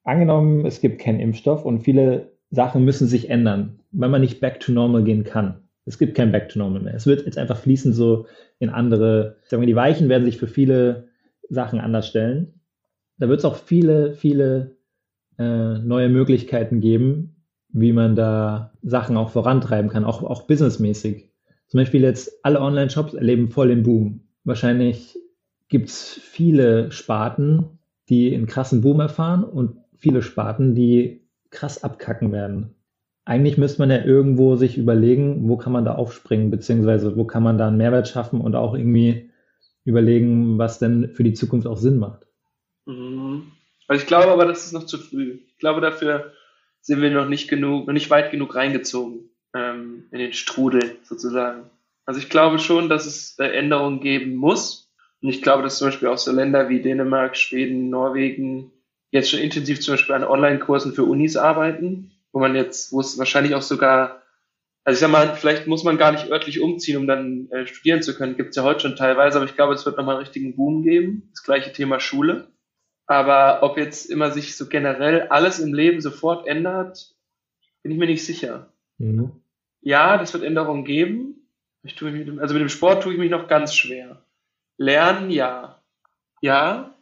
[0.02, 4.60] Angenommen, es gibt keinen Impfstoff und viele Sachen müssen sich ändern, weil man nicht back
[4.60, 5.60] to normal gehen kann.
[5.86, 6.94] Es gibt kein back to normal mehr.
[6.94, 8.26] Es wird jetzt einfach fließen so
[8.58, 11.08] in andere, sagen wir, die Weichen werden sich für viele
[11.48, 12.60] Sachen anders stellen.
[13.18, 14.76] da wird es auch viele, viele
[15.38, 21.30] äh, neue Möglichkeiten geben, wie man da Sachen auch vorantreiben kann, auch, auch businessmäßig.
[21.68, 24.20] Zum Beispiel jetzt alle Online-Shops erleben voll den Boom.
[24.44, 25.18] Wahrscheinlich
[25.68, 32.32] gibt es viele Sparten, die einen krassen Boom erfahren und viele Sparten, die krass abkacken
[32.32, 32.74] werden.
[33.24, 37.42] Eigentlich müsste man ja irgendwo sich überlegen, wo kann man da aufspringen, beziehungsweise wo kann
[37.42, 39.30] man da einen Mehrwert schaffen und auch irgendwie
[39.84, 42.26] überlegen, was denn für die Zukunft auch Sinn macht.
[42.86, 43.52] Mhm.
[43.86, 45.40] Also ich glaube aber, das ist noch zu früh.
[45.46, 46.32] Ich glaube, dafür
[46.80, 51.70] sind wir noch nicht genug, noch nicht weit genug reingezogen ähm, in den Strudel sozusagen.
[52.06, 54.83] Also ich glaube schon, dass es äh, Änderungen geben muss.
[55.24, 58.72] Und ich glaube, dass zum Beispiel auch so Länder wie Dänemark, Schweden, Norwegen
[59.10, 63.16] jetzt schon intensiv zum Beispiel an Online-Kursen für Unis arbeiten, wo man jetzt, wo es
[63.16, 64.20] wahrscheinlich auch sogar,
[64.84, 68.02] also ich sag mal, vielleicht muss man gar nicht örtlich umziehen, um dann äh, studieren
[68.02, 68.36] zu können.
[68.36, 70.82] Gibt es ja heute schon teilweise, aber ich glaube, es wird nochmal einen richtigen Boom
[70.82, 71.30] geben.
[71.30, 72.48] Das gleiche Thema Schule.
[73.06, 77.16] Aber ob jetzt immer sich so generell alles im Leben sofort ändert,
[77.82, 78.74] bin ich mir nicht sicher.
[78.98, 79.32] Mhm.
[79.80, 81.48] Ja, das wird Änderungen geben.
[81.82, 84.23] Ich tue mich mit dem, also mit dem Sport tue ich mich noch ganz schwer.
[84.76, 85.80] Lernen, ja.
[86.40, 86.94] Ja.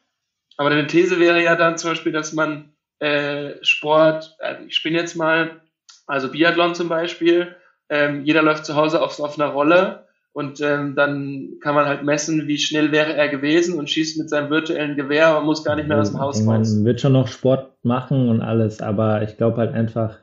[0.56, 4.98] Aber eine These wäre ja dann zum Beispiel, dass man äh, Sport, also ich spinne
[4.98, 5.61] jetzt mal,
[6.06, 7.56] also Biathlon zum Beispiel,
[7.88, 12.04] ähm, jeder läuft zu Hause auf, auf einer Rolle und ähm, dann kann man halt
[12.04, 15.76] messen, wie schnell wäre er gewesen und schießt mit seinem virtuellen Gewehr, aber muss gar
[15.76, 16.44] nicht mehr aus dem Haus raus.
[16.46, 20.18] Man wird schon noch Sport machen und alles, aber ich glaube halt einfach,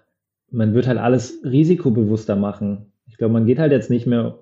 [0.50, 2.92] man wird halt alles risikobewusster machen.
[3.08, 4.40] Ich glaube, man geht halt jetzt nicht mehr,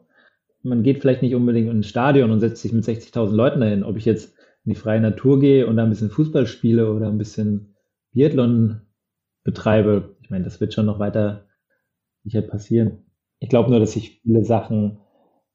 [0.67, 3.84] man geht vielleicht nicht unbedingt ins Stadion und setzt sich mit 60.000 Leuten dahin.
[3.84, 7.08] Ob ich jetzt in die freie Natur gehe und da ein bisschen Fußball spiele oder
[7.08, 7.75] ein bisschen
[8.12, 8.82] Biathlon
[9.43, 11.45] betreibe, ich meine, das wird schon noch weiter
[12.23, 13.06] sicher passieren.
[13.39, 14.99] Ich glaube nur, dass sich viele Sachen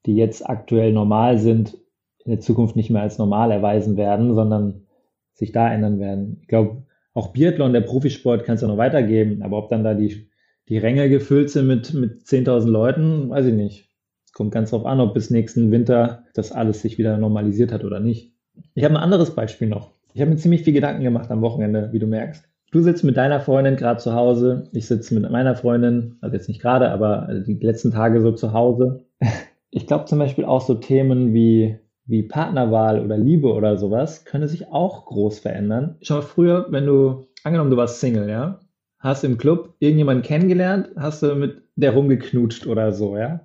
[0.05, 1.77] die jetzt aktuell normal sind,
[2.25, 4.85] in der Zukunft nicht mehr als normal erweisen werden, sondern
[5.33, 6.39] sich da ändern werden.
[6.41, 9.93] Ich glaube, auch Biathlon, der Profisport, kann es ja noch weitergeben, aber ob dann da
[9.93, 10.29] die,
[10.69, 13.89] die Ränge gefüllt sind mit, mit 10.000 Leuten, weiß ich nicht.
[14.33, 17.99] Kommt ganz drauf an, ob bis nächsten Winter das alles sich wieder normalisiert hat oder
[17.99, 18.33] nicht.
[18.75, 19.91] Ich habe ein anderes Beispiel noch.
[20.13, 22.43] Ich habe mir ziemlich viel Gedanken gemacht am Wochenende, wie du merkst.
[22.71, 26.47] Du sitzt mit deiner Freundin gerade zu Hause, ich sitze mit meiner Freundin, also jetzt
[26.47, 29.05] nicht gerade, aber die letzten Tage so zu Hause
[29.73, 34.47] ich glaube zum Beispiel auch so Themen wie, wie Partnerwahl oder Liebe oder sowas können
[34.47, 35.97] sich auch groß verändern.
[36.01, 38.59] Schau mal, früher, wenn du, angenommen du warst Single, ja,
[38.99, 43.41] hast im Club irgendjemanden kennengelernt, hast du mit der rumgeknutscht oder so, ja.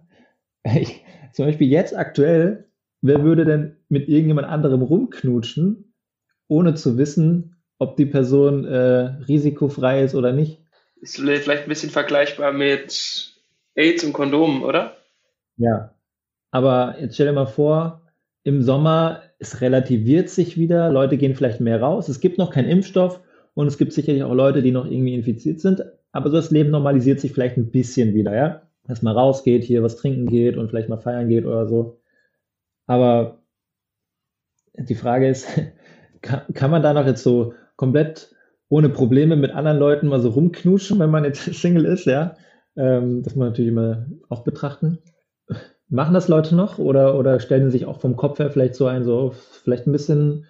[0.65, 2.69] Ich, zum Beispiel jetzt aktuell,
[3.01, 5.95] wer würde denn mit irgendjemand anderem rumknutschen,
[6.49, 10.61] ohne zu wissen, ob die Person äh, risikofrei ist oder nicht?
[11.01, 13.35] Ist vielleicht ein bisschen vergleichbar mit
[13.75, 14.97] AIDS und Kondomen, oder?
[15.57, 15.95] Ja,
[16.51, 18.03] aber jetzt stell dir mal vor,
[18.43, 22.69] im Sommer, es relativiert sich wieder, Leute gehen vielleicht mehr raus, es gibt noch keinen
[22.69, 23.21] Impfstoff
[23.55, 26.71] und es gibt sicherlich auch Leute, die noch irgendwie infiziert sind, aber so das Leben
[26.71, 28.68] normalisiert sich vielleicht ein bisschen wieder, ja?
[29.03, 32.01] Man rausgeht, hier was trinken geht und vielleicht mal feiern geht oder so.
[32.87, 33.43] Aber
[34.75, 35.47] die Frage ist,
[36.23, 38.35] kann, kann man da noch jetzt so komplett
[38.69, 42.37] ohne Probleme mit anderen Leuten mal so rumknutschen, wenn man jetzt Single ist, ja?
[42.77, 44.99] Ähm, das muss man natürlich immer auch betrachten.
[45.89, 48.87] Machen das Leute noch oder, oder stellen sie sich auch vom Kopf her vielleicht so
[48.87, 50.47] ein, so vielleicht ein bisschen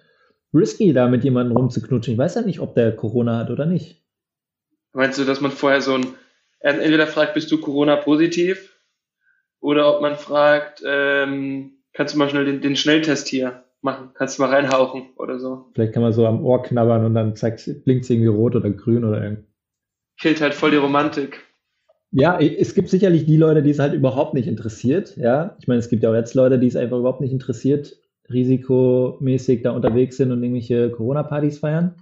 [0.53, 2.13] risky, da mit jemandem rumzuknutschen?
[2.13, 4.03] Ich weiß ja nicht, ob der Corona hat oder nicht.
[4.91, 6.07] Meinst du, dass man vorher so ein,
[6.59, 8.75] entweder fragt, bist du Corona-positiv?
[9.61, 14.11] Oder ob man fragt, ähm, kannst du mal schnell den, den Schnelltest hier machen?
[14.13, 15.65] Kannst du mal reinhauchen oder so?
[15.73, 19.03] Vielleicht kann man so am Ohr knabbern und dann blinkt es irgendwie rot oder grün
[19.03, 19.45] oder irgend.
[20.19, 21.45] Killt halt voll die Romantik.
[22.11, 25.15] Ja, es gibt sicherlich die Leute, die es halt überhaupt nicht interessiert.
[25.15, 27.97] Ja, ich meine, es gibt ja auch jetzt Leute, die es einfach überhaupt nicht interessiert,
[28.29, 31.95] risikomäßig da unterwegs sind und irgendwelche Corona-Partys feiern.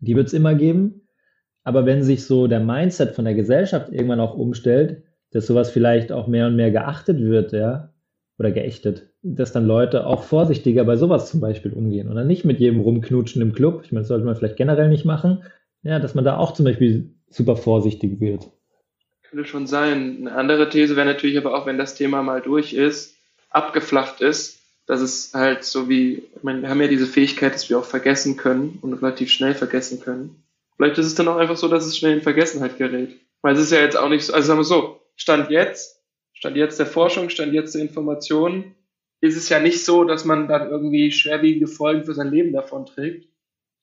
[0.00, 1.02] Die wird es immer geben.
[1.64, 6.12] Aber wenn sich so der Mindset von der Gesellschaft irgendwann auch umstellt, dass sowas vielleicht
[6.12, 7.92] auch mehr und mehr geachtet wird, ja,
[8.38, 12.46] oder geächtet, dass dann Leute auch vorsichtiger bei sowas zum Beispiel umgehen und dann nicht
[12.46, 13.82] mit jedem rumknutschen im Club.
[13.84, 15.42] Ich meine, das sollte man vielleicht generell nicht machen.
[15.82, 18.50] Ja, dass man da auch zum Beispiel super vorsichtig wird.
[19.28, 20.16] Könnte schon sein.
[20.20, 23.14] Eine andere These wäre natürlich aber auch, wenn das Thema mal durch ist,
[23.50, 27.68] abgeflacht ist, dass es halt so wie, ich meine, wir haben ja diese Fähigkeit, dass
[27.68, 30.42] wir auch vergessen können und relativ schnell vergessen können.
[30.80, 33.20] Vielleicht ist es dann auch einfach so, dass es schnell in Vergessenheit gerät.
[33.42, 36.56] Weil es ist ja jetzt auch nicht so, also sagen wir so, Stand jetzt, Stand
[36.56, 38.74] jetzt der Forschung, Stand jetzt der Informationen,
[39.20, 42.86] ist es ja nicht so, dass man dann irgendwie schwerwiegende Folgen für sein Leben davon
[42.86, 43.28] trägt,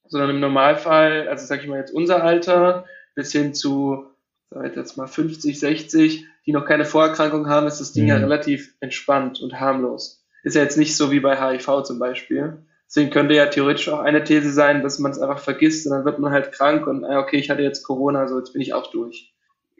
[0.08, 4.08] sondern im Normalfall, also sag ich mal jetzt unser Alter, bis hin zu
[4.50, 8.10] seit jetzt mal 50, 60, die noch keine Vorerkrankung haben, ist das Ding mhm.
[8.10, 10.26] ja relativ entspannt und harmlos.
[10.42, 14.00] Ist ja jetzt nicht so wie bei HIV zum Beispiel, Deswegen könnte ja theoretisch auch
[14.00, 17.04] eine These sein, dass man es einfach vergisst und dann wird man halt krank und
[17.04, 19.34] ah, okay, ich hatte jetzt Corona, so jetzt bin ich auch durch.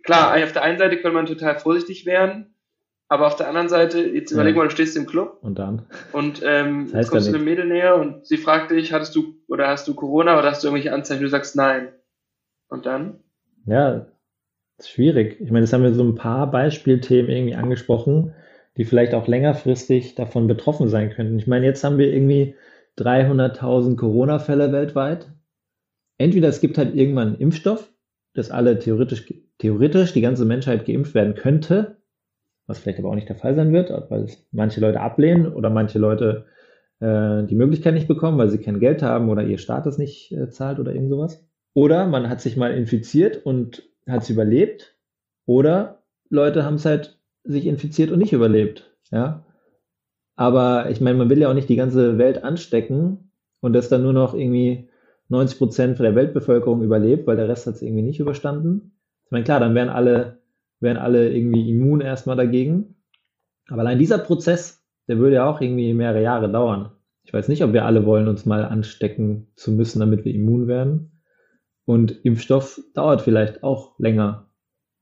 [0.04, 2.54] Klar, auf der einen Seite könnte man total vorsichtig werden,
[3.10, 5.38] aber auf der anderen Seite, jetzt überleg mal, du stehst im Club.
[5.42, 5.86] Und dann?
[6.12, 9.36] Und ähm, das heißt kommst du einem Mädel näher und sie fragt dich, hattest du
[9.48, 11.24] oder hast du Corona oder hast du irgendwelche Anzeichen?
[11.24, 11.90] Du sagst nein.
[12.68, 13.20] Und dann?
[13.66, 14.08] Ja,
[14.78, 15.40] ist schwierig.
[15.40, 18.34] Ich meine, das haben wir so ein paar Beispielthemen irgendwie angesprochen,
[18.76, 21.40] die vielleicht auch längerfristig davon betroffen sein könnten.
[21.40, 22.56] Ich meine, jetzt haben wir irgendwie
[22.98, 25.32] 300.000 Corona-Fälle weltweit.
[26.18, 27.92] Entweder es gibt halt irgendwann einen Impfstoff,
[28.34, 31.98] dass alle theoretisch, theoretisch die ganze Menschheit geimpft werden könnte,
[32.66, 36.00] was vielleicht aber auch nicht der Fall sein wird, weil manche Leute ablehnen oder manche
[36.00, 36.46] Leute
[37.00, 40.32] äh, die Möglichkeit nicht bekommen, weil sie kein Geld haben oder ihr Staat es nicht
[40.32, 41.48] äh, zahlt oder irgend sowas.
[41.74, 44.98] Oder man hat sich mal infiziert und hat es überlebt.
[45.46, 48.92] Oder Leute haben es halt sich infiziert und nicht überlebt.
[49.12, 49.46] Ja.
[50.38, 54.04] Aber ich meine, man will ja auch nicht die ganze Welt anstecken und dass dann
[54.04, 54.88] nur noch irgendwie
[55.28, 58.94] 90 Prozent der Weltbevölkerung überlebt, weil der Rest hat es irgendwie nicht überstanden.
[59.26, 60.38] Ich meine, klar, dann wären alle
[60.80, 62.96] wären alle irgendwie immun erstmal dagegen.
[63.68, 66.92] Aber allein dieser Prozess, der würde ja auch irgendwie mehrere Jahre dauern.
[67.24, 70.68] Ich weiß nicht, ob wir alle wollen, uns mal anstecken zu müssen, damit wir immun
[70.68, 71.22] werden.
[71.86, 74.50] Und Impfstoff dauert vielleicht auch länger.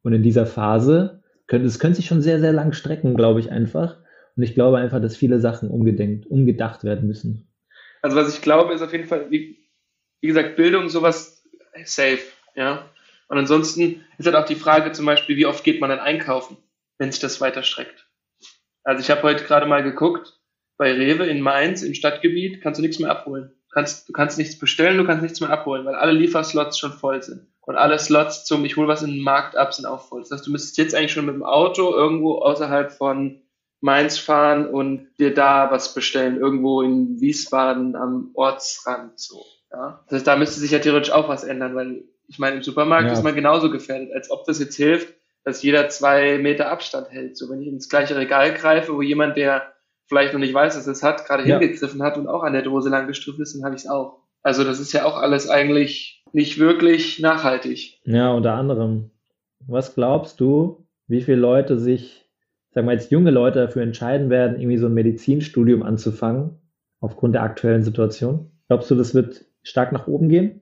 [0.02, 3.98] Und in dieser Phase es könnte sich schon sehr, sehr lang strecken, glaube ich einfach.
[4.36, 7.48] Und ich glaube einfach, dass viele Sachen umgedenkt, umgedacht werden müssen.
[8.02, 9.58] Also was ich glaube, ist auf jeden Fall, wie,
[10.22, 11.44] wie gesagt, Bildung, sowas
[11.86, 12.20] safe,
[12.56, 12.90] ja.
[13.28, 16.58] Und ansonsten ist halt auch die Frage zum Beispiel, wie oft geht man dann einkaufen,
[16.98, 18.08] wenn sich das weiter streckt.
[18.84, 20.40] Also ich habe heute gerade mal geguckt,
[20.78, 23.52] bei Rewe in Mainz im Stadtgebiet kannst du nichts mehr abholen.
[23.70, 26.92] Du kannst, du kannst nichts bestellen, du kannst nichts mehr abholen, weil alle Lieferslots schon
[26.94, 27.48] voll sind.
[27.62, 30.22] Und alle Slots zum Ich hole was in den Markt ab sind auch voll.
[30.22, 33.42] Das heißt, du müsstest jetzt eigentlich schon mit dem Auto irgendwo außerhalb von
[33.86, 39.46] Mainz fahren und dir da was bestellen, irgendwo in Wiesbaden am Ortsrand so.
[39.72, 40.04] Ja?
[40.06, 43.06] Das heißt, da müsste sich ja theoretisch auch was ändern, weil ich meine, im Supermarkt
[43.06, 43.14] ja.
[43.14, 47.38] ist man genauso gefährdet, als ob das jetzt hilft, dass jeder zwei Meter Abstand hält.
[47.38, 49.74] So, wenn ich ins gleiche Regal greife, wo jemand, der
[50.08, 51.60] vielleicht noch nicht weiß, dass es hat, gerade ja.
[51.60, 54.24] hingegriffen hat und auch an der Dose lang gestrüppt ist, dann habe ich es auch.
[54.42, 58.00] Also das ist ja auch alles eigentlich nicht wirklich nachhaltig.
[58.04, 59.12] Ja, unter anderem.
[59.68, 62.25] Was glaubst du, wie viele Leute sich,
[62.76, 66.60] sagen wir jetzt junge Leute dafür entscheiden werden, irgendwie so ein Medizinstudium anzufangen,
[67.00, 68.52] aufgrund der aktuellen Situation?
[68.68, 70.62] Glaubst du, das wird stark nach oben gehen?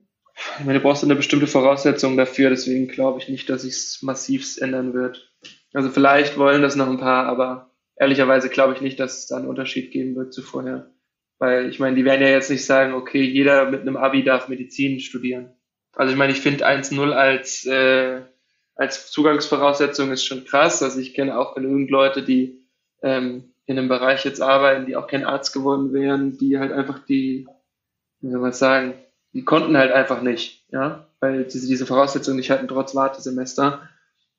[0.58, 4.02] Ich meine, du brauchst eine bestimmte Voraussetzung dafür, deswegen glaube ich nicht, dass sich es
[4.02, 5.32] massiv ändern wird.
[5.72, 9.36] Also vielleicht wollen das noch ein paar, aber ehrlicherweise glaube ich nicht, dass es da
[9.36, 10.92] einen Unterschied geben wird zu vorher.
[11.38, 14.48] Weil ich meine, die werden ja jetzt nicht sagen, okay, jeder mit einem Abi darf
[14.48, 15.52] Medizin studieren.
[15.96, 18.22] Also ich meine, ich finde 1-0 als, äh,
[18.76, 20.82] als Zugangsvoraussetzung ist schon krass.
[20.82, 22.66] Also ich kenne auch genügend Leute, die
[23.02, 26.98] ähm, in einem Bereich jetzt arbeiten, die auch kein Arzt geworden wären, die halt einfach
[26.98, 27.46] die,
[28.20, 28.94] wie soll man sagen,
[29.32, 33.88] die konnten halt einfach nicht, ja, weil sie diese Voraussetzungen nicht hatten, trotz Wartesemester.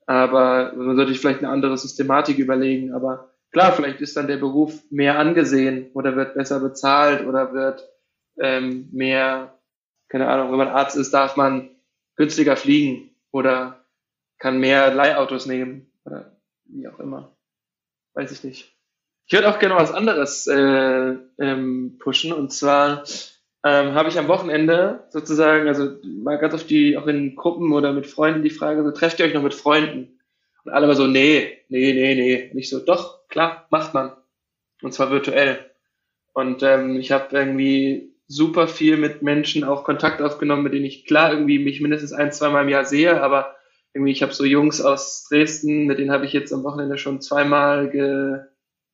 [0.06, 2.93] Aber man sollte sich vielleicht eine andere Systematik überlegen.
[2.93, 7.89] Aber klar, vielleicht ist dann der Beruf mehr angesehen oder wird besser bezahlt oder wird
[8.39, 9.58] ähm, mehr,
[10.08, 11.69] keine Ahnung, wenn man Arzt ist, darf man
[12.15, 13.85] günstiger fliegen oder
[14.45, 17.36] kann mehr Leihautos nehmen oder wie auch immer.
[18.13, 18.75] Weiß ich nicht.
[19.25, 23.05] Ich würde auch gerne was anderes äh, ähm, pushen und zwar
[23.63, 27.91] ähm, habe ich am Wochenende sozusagen, also mal ganz auf die, auch in Gruppen oder
[27.91, 30.19] mit Freunden die Frage, so trefft ihr euch noch mit Freunden?
[30.63, 32.51] Und alle mal so, nee, nee, nee, nee.
[32.51, 34.12] Und ich so, doch, klar, macht man.
[34.84, 35.71] Und zwar virtuell.
[36.34, 41.08] Und ähm, ich habe irgendwie super viel mit Menschen auch Kontakt aufgenommen, mit denen ich
[41.08, 43.55] klar irgendwie mich mindestens ein, zweimal im Jahr sehe, aber
[43.95, 47.21] irgendwie, ich habe so Jungs aus Dresden, mit denen habe ich jetzt am Wochenende schon
[47.21, 48.39] zweimal ge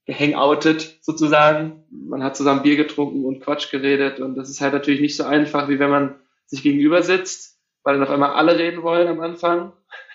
[0.06, 1.84] gehangoutet sozusagen.
[1.92, 5.24] Man hat zusammen Bier getrunken und Quatsch geredet und das ist halt natürlich nicht so
[5.24, 9.22] einfach, wie wenn man sich gegenüber sitzt, weil dann auf einmal alle reden wollen am
[9.22, 9.74] Anfang.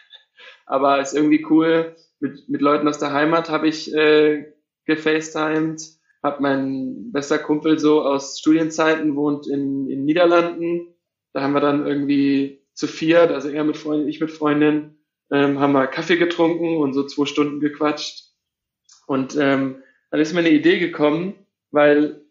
[0.67, 1.97] Aber ist irgendwie cool.
[2.19, 4.53] Mit, mit Leuten aus der Heimat habe ich äh,
[4.87, 5.83] gefacetimed,
[6.23, 10.95] habe mein bester Kumpel so aus Studienzeiten wohnt in, in Niederlanden.
[11.33, 14.99] Da haben wir dann irgendwie zu viert, also er mit Freundin, ich mit Freundin,
[15.33, 18.27] ähm, haben wir Kaffee getrunken und so zwei Stunden gequatscht
[19.07, 21.35] und ähm, dann ist mir eine Idee gekommen,
[21.71, 22.23] weil,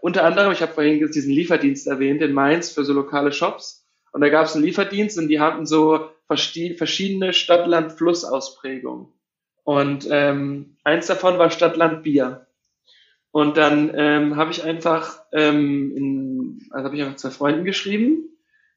[0.00, 3.86] unter anderem, ich habe vorhin diesen Lieferdienst erwähnt in Mainz für so lokale Shops.
[4.12, 9.08] Und da gab es einen Lieferdienst und die hatten so verschiedene Stadt-Land-Fluss-Ausprägungen.
[9.64, 12.46] Und ähm, eins davon war Stadt-Land-Bier.
[13.32, 18.35] Und dann ähm, habe ich einfach, ähm, in, also habe ich einfach zwei Freunden geschrieben.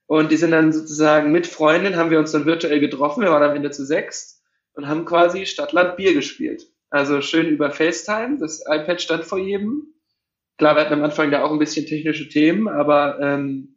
[0.10, 3.22] Und die sind dann sozusagen mit Freundin, haben wir uns dann virtuell getroffen.
[3.22, 4.42] Wir waren am Ende zu sechs
[4.74, 6.64] und haben quasi Stadt-Land-Bier gespielt.
[6.90, 8.40] Also schön über FaceTime.
[8.40, 9.94] Das iPad stand vor jedem.
[10.58, 13.76] klar, wir hatten am Anfang da auch ein bisschen technische Themen, aber ähm,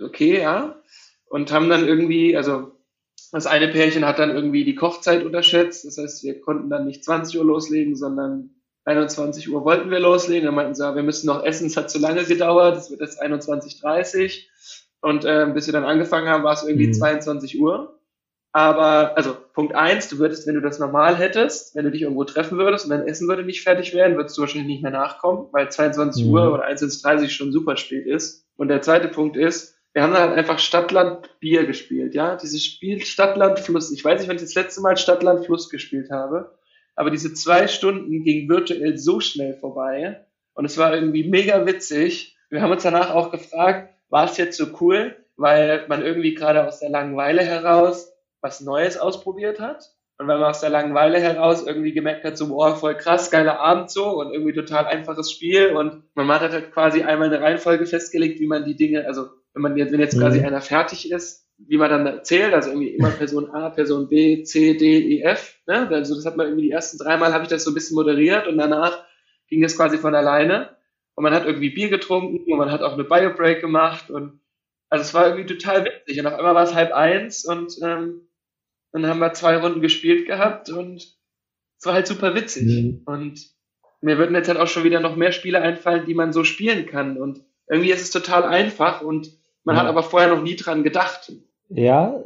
[0.00, 0.80] okay, ja.
[1.26, 2.72] Und haben dann irgendwie, also
[3.30, 5.84] das eine Pärchen hat dann irgendwie die Kochzeit unterschätzt.
[5.84, 8.54] Das heißt, wir konnten dann nicht 20 Uhr loslegen, sondern
[8.86, 10.46] 21 Uhr wollten wir loslegen.
[10.46, 13.02] Dann meinten sie, ja, wir müssen noch essen, es hat zu lange gedauert, es wird
[13.02, 14.46] jetzt 21.30
[15.06, 16.94] Und äh, bis wir dann angefangen haben, war es irgendwie mhm.
[16.94, 17.96] 22 Uhr.
[18.50, 22.24] Aber, also Punkt eins, du würdest, wenn du das normal hättest, wenn du dich irgendwo
[22.24, 25.46] treffen würdest und dein Essen würde nicht fertig werden, würdest du wahrscheinlich nicht mehr nachkommen,
[25.52, 26.32] weil 22 mhm.
[26.32, 28.48] Uhr oder 21.30 schon super spät ist.
[28.56, 32.34] Und der zweite Punkt ist, wir haben halt einfach Stadtland Bier gespielt, ja.
[32.34, 33.92] Dieses Spiel Stadtland Fluss.
[33.92, 36.58] Ich weiß nicht, wann ich das letzte Mal Stadtland Fluss gespielt habe,
[36.96, 42.36] aber diese zwei Stunden gingen virtuell so schnell vorbei und es war irgendwie mega witzig.
[42.50, 46.66] Wir haben uns danach auch gefragt, war es jetzt so cool, weil man irgendwie gerade
[46.66, 48.10] aus der Langeweile heraus
[48.40, 52.48] was Neues ausprobiert hat und weil man aus der Langeweile heraus irgendwie gemerkt hat, so,
[52.48, 56.72] boah, voll krass, geiler Abend so und irgendwie total einfaches Spiel und man hat halt
[56.72, 60.18] quasi einmal eine Reihenfolge festgelegt, wie man die Dinge, also wenn man jetzt, wenn jetzt
[60.18, 60.46] quasi mhm.
[60.46, 64.78] einer fertig ist, wie man dann zählt, also irgendwie immer Person A, Person B, C,
[64.78, 65.88] D, E, F, ne?
[65.90, 68.46] Also das hat man irgendwie die ersten dreimal habe ich das so ein bisschen moderiert
[68.48, 69.04] und danach
[69.48, 70.75] ging das quasi von alleine.
[71.16, 74.40] Und man hat irgendwie Bier getrunken und man hat auch eine Bio-Break gemacht und
[74.88, 76.20] also es war irgendwie total witzig.
[76.20, 78.28] Und auf einmal war es halb eins und ähm,
[78.92, 81.16] dann haben wir zwei Runden gespielt gehabt und
[81.78, 82.66] es war halt super witzig.
[82.66, 83.02] Mhm.
[83.06, 83.56] Und
[84.00, 86.86] mir würden jetzt halt auch schon wieder noch mehr Spiele einfallen, die man so spielen
[86.86, 87.16] kann.
[87.20, 89.32] Und irgendwie ist es total einfach und
[89.64, 89.82] man ja.
[89.82, 91.32] hat aber vorher noch nie dran gedacht.
[91.68, 92.22] Ja,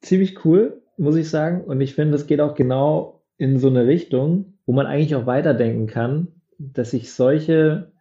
[0.00, 1.62] ziemlich cool, muss ich sagen.
[1.64, 5.26] Und ich finde, es geht auch genau in so eine Richtung, wo man eigentlich auch
[5.26, 6.28] weiterdenken kann,
[6.58, 7.92] dass sich solche,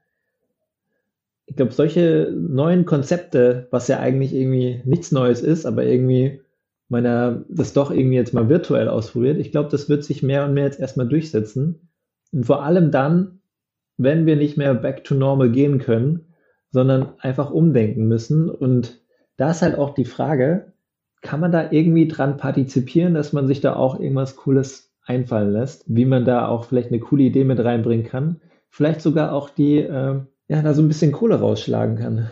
[1.51, 6.39] ich glaube, solche neuen Konzepte, was ja eigentlich irgendwie nichts Neues ist, aber irgendwie
[6.87, 9.37] meiner das doch irgendwie jetzt mal virtuell ausprobiert.
[9.37, 11.89] Ich glaube, das wird sich mehr und mehr jetzt erstmal durchsetzen.
[12.31, 13.41] Und vor allem dann,
[13.97, 16.33] wenn wir nicht mehr back to normal gehen können,
[16.69, 18.49] sondern einfach umdenken müssen.
[18.49, 19.01] Und
[19.35, 20.71] da ist halt auch die Frage,
[21.21, 25.83] kann man da irgendwie dran partizipieren, dass man sich da auch irgendwas Cooles einfallen lässt,
[25.87, 28.39] wie man da auch vielleicht eine coole Idee mit reinbringen kann,
[28.69, 30.21] vielleicht sogar auch die, äh,
[30.51, 32.29] ja, da so ein bisschen Kohle rausschlagen kann.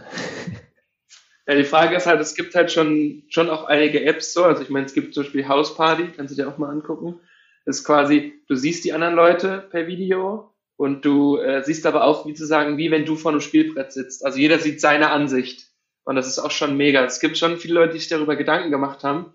[1.48, 4.62] Ja, die Frage ist halt, es gibt halt schon, schon auch einige Apps so, also
[4.62, 7.22] ich meine, es gibt zum Beispiel House Party, kannst du dir auch mal angucken.
[7.66, 12.04] Das ist quasi, du siehst die anderen Leute per Video und du äh, siehst aber
[12.04, 14.26] auch, wie zu sagen, wie wenn du vor einem Spielbrett sitzt.
[14.26, 15.68] Also jeder sieht seine Ansicht.
[16.04, 17.06] Und das ist auch schon mega.
[17.06, 19.32] Es gibt schon viele Leute, die sich darüber Gedanken gemacht haben.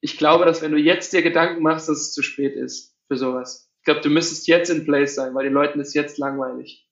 [0.00, 3.18] Ich glaube, dass wenn du jetzt dir Gedanken machst, dass es zu spät ist für
[3.18, 3.70] sowas.
[3.80, 6.85] Ich glaube, du müsstest jetzt in Place sein, weil den Leuten ist jetzt langweilig.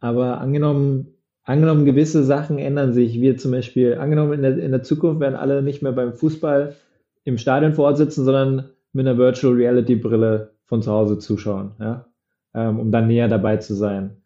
[0.00, 4.82] Aber angenommen, angenommen gewisse Sachen ändern sich, wie zum Beispiel, angenommen in der, in der
[4.82, 6.74] Zukunft werden alle nicht mehr beim Fußball
[7.24, 11.72] im Stadion vor Ort sitzen, sondern mit einer Virtual Reality Brille von zu Hause zuschauen.
[11.78, 12.06] Ja?
[12.54, 14.16] ähm, um dann näher dabei zu sein.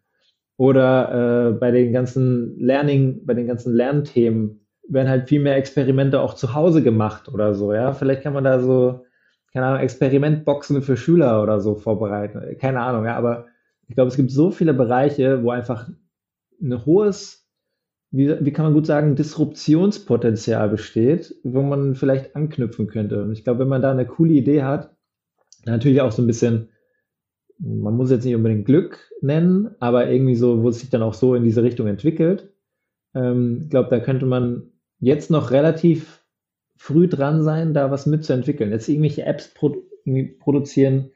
[0.56, 6.20] Oder äh, bei den ganzen Learning, bei den ganzen Lernthemen werden halt viel mehr Experimente
[6.20, 7.92] auch zu Hause gemacht oder so, ja.
[7.92, 9.04] Vielleicht kann man da so,
[9.52, 12.56] keine Ahnung, Experimentboxen für Schüler oder so vorbereiten.
[12.58, 13.46] Keine Ahnung, ja, aber
[13.88, 15.88] ich glaube, es gibt so viele Bereiche, wo einfach
[16.60, 17.48] ein hohes,
[18.10, 23.22] wie, wie kann man gut sagen, Disruptionspotenzial besteht, wo man vielleicht anknüpfen könnte.
[23.22, 24.96] Und ich glaube, wenn man da eine coole Idee hat,
[25.66, 26.68] natürlich auch so ein bisschen
[27.58, 31.14] man muss jetzt nicht unbedingt Glück nennen, aber irgendwie so, wo es sich dann auch
[31.14, 32.52] so in diese Richtung entwickelt.
[33.14, 36.24] Ähm, ich glaube, da könnte man jetzt noch relativ
[36.76, 38.70] früh dran sein, da was mitzuentwickeln.
[38.70, 39.82] Jetzt irgendwelche Apps produ
[40.38, 41.12] produzieren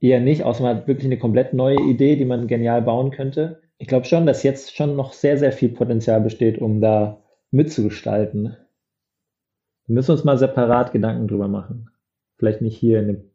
[0.00, 3.60] eher nicht, außer man hat wirklich eine komplett neue Idee, die man genial bauen könnte.
[3.78, 8.56] Ich glaube schon, dass jetzt schon noch sehr, sehr viel Potenzial besteht, um da mitzugestalten.
[9.86, 11.90] Da müssen wir uns mal separat Gedanken drüber machen.
[12.38, 13.30] Vielleicht nicht hier in dem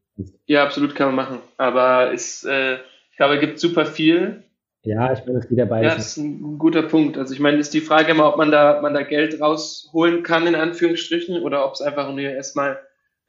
[0.45, 1.39] ja, absolut kann man machen.
[1.57, 2.75] Aber ist, äh,
[3.11, 4.43] ich glaube, es gibt super viel.
[4.83, 5.83] Ja, ich bin es wieder bei.
[5.83, 7.17] Ja, das ist ein guter Punkt.
[7.17, 10.45] Also ich meine, ist die Frage immer, ob man da, man da Geld rausholen kann,
[10.47, 12.79] in Anführungsstrichen, oder ob es einfach nur erstmal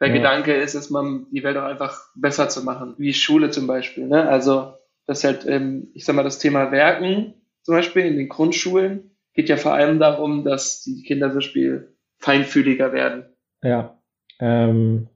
[0.01, 0.14] der ja.
[0.14, 4.07] Gedanke ist, dass man die Welt auch einfach besser zu machen, wie Schule zum Beispiel.
[4.07, 4.28] Ne?
[4.28, 4.74] Also
[5.07, 9.49] das halt, ähm, ich sag mal, das Thema Werken zum Beispiel in den Grundschulen geht
[9.49, 13.24] ja vor allem darum, dass die Kinder zum Beispiel feinfühliger werden.
[13.62, 14.01] Ja,
[14.40, 15.09] ähm,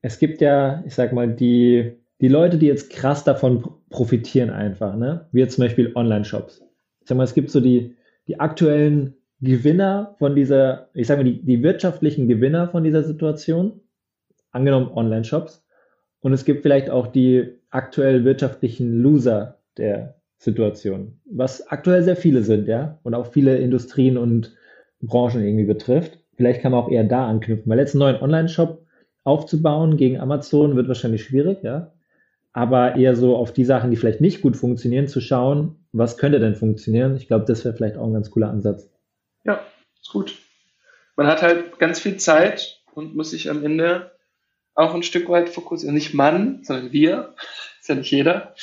[0.00, 4.96] es gibt ja, ich sag mal, die, die Leute, die jetzt krass davon profitieren einfach,
[4.96, 5.28] ne?
[5.32, 6.62] Wie jetzt zum Beispiel Online-Shops.
[7.00, 7.96] Ich sag mal, es gibt so die,
[8.26, 13.80] die aktuellen Gewinner von dieser, ich sag mal, die, die wirtschaftlichen Gewinner von dieser Situation,
[14.58, 15.64] angenommen Online-Shops.
[16.20, 22.42] Und es gibt vielleicht auch die aktuell wirtschaftlichen Loser der Situation, was aktuell sehr viele
[22.42, 24.54] sind, ja, und auch viele Industrien und
[25.00, 26.18] Branchen irgendwie betrifft.
[26.36, 28.84] Vielleicht kann man auch eher da anknüpfen, weil jetzt einen neuen Online-Shop
[29.24, 31.92] aufzubauen gegen Amazon wird wahrscheinlich schwierig, ja.
[32.52, 36.38] aber eher so auf die Sachen, die vielleicht nicht gut funktionieren, zu schauen, was könnte
[36.38, 37.16] denn funktionieren.
[37.16, 38.88] Ich glaube, das wäre vielleicht auch ein ganz cooler Ansatz.
[39.44, 39.60] Ja,
[40.00, 40.36] ist gut.
[41.16, 44.12] Man hat halt ganz viel Zeit und muss sich am Ende
[44.78, 45.94] auch ein Stück weit fokussieren.
[45.94, 47.34] Nicht Mann, sondern wir.
[47.80, 48.54] Ist ja nicht jeder.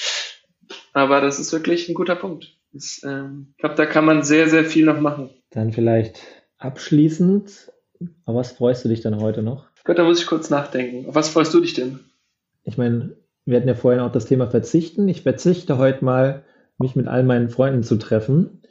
[0.94, 2.58] Aber das ist wirklich ein guter Punkt.
[2.72, 5.30] Das, ähm, ich glaube, da kann man sehr, sehr viel noch machen.
[5.52, 6.22] Dann vielleicht
[6.58, 7.72] abschließend,
[8.26, 9.68] auf was freust du dich dann heute noch?
[9.84, 11.10] Gott, da muss ich kurz nachdenken.
[11.10, 12.00] Auf was freust du dich denn?
[12.64, 15.10] Ich meine, wir hatten ja vorhin auch das Thema Verzichten.
[15.10, 16.44] Ich verzichte heute mal,
[16.78, 18.62] mich mit all meinen Freunden zu treffen.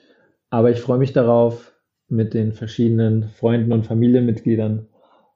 [0.51, 1.73] Aber ich freue mich darauf,
[2.09, 4.89] mit den verschiedenen Freunden und Familienmitgliedern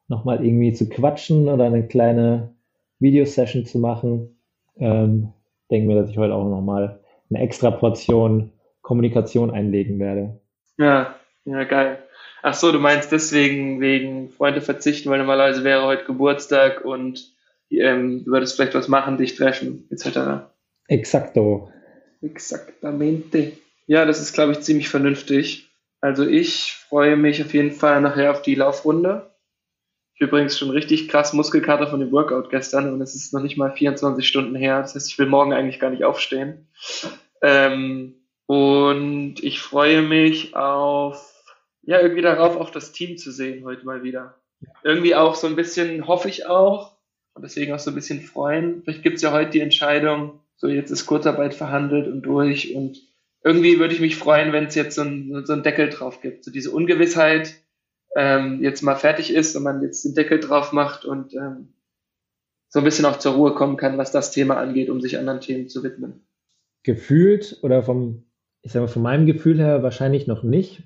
[0.09, 2.55] nochmal irgendwie zu quatschen oder eine kleine
[2.99, 4.39] Videosession zu machen.
[4.77, 5.33] Ähm,
[5.71, 7.01] denke mir, dass ich heute auch nochmal
[7.31, 8.53] eine extra Portion
[8.83, 10.41] Kommunikation einlegen werde.
[10.79, 11.99] Ja, ja, geil.
[12.43, 17.33] Ach so, du meinst deswegen wegen Freunde verzichten, weil normalerweise wäre heute Geburtstag und
[17.71, 20.49] ähm, du würdest vielleicht was machen, dich treffen, etc.
[20.87, 21.71] Exakto.
[22.23, 23.53] Exaktamente.
[23.87, 25.69] Ja, das ist, glaube ich, ziemlich vernünftig.
[26.01, 29.31] Also ich freue mich auf jeden Fall nachher auf die Laufrunde.
[30.19, 33.71] Übrigens schon richtig krass Muskelkater von dem Workout gestern und es ist noch nicht mal
[33.71, 34.81] 24 Stunden her.
[34.81, 36.67] Das heißt, ich will morgen eigentlich gar nicht aufstehen.
[37.41, 38.15] Ähm,
[38.47, 41.45] und ich freue mich auf,
[41.83, 44.35] ja, irgendwie darauf, auch das Team zu sehen heute mal wieder.
[44.83, 46.99] Irgendwie auch so ein bisschen, hoffe ich auch,
[47.35, 48.83] und deswegen auch so ein bisschen freuen.
[48.83, 53.01] Vielleicht gibt es ja heute die Entscheidung, so jetzt ist Kurzarbeit verhandelt und durch und
[53.45, 56.45] irgendwie würde ich mich freuen, wenn es jetzt so, ein, so einen Deckel drauf gibt.
[56.45, 57.55] So diese Ungewissheit
[58.17, 61.75] ähm, jetzt mal fertig ist und man jetzt den Deckel drauf macht und ähm,
[62.69, 65.41] so ein bisschen auch zur Ruhe kommen kann, was das Thema angeht, um sich anderen
[65.41, 66.27] Themen zu widmen.
[66.83, 68.25] Gefühlt oder vom,
[68.63, 70.83] ich sag mal, von meinem Gefühl her wahrscheinlich noch nicht.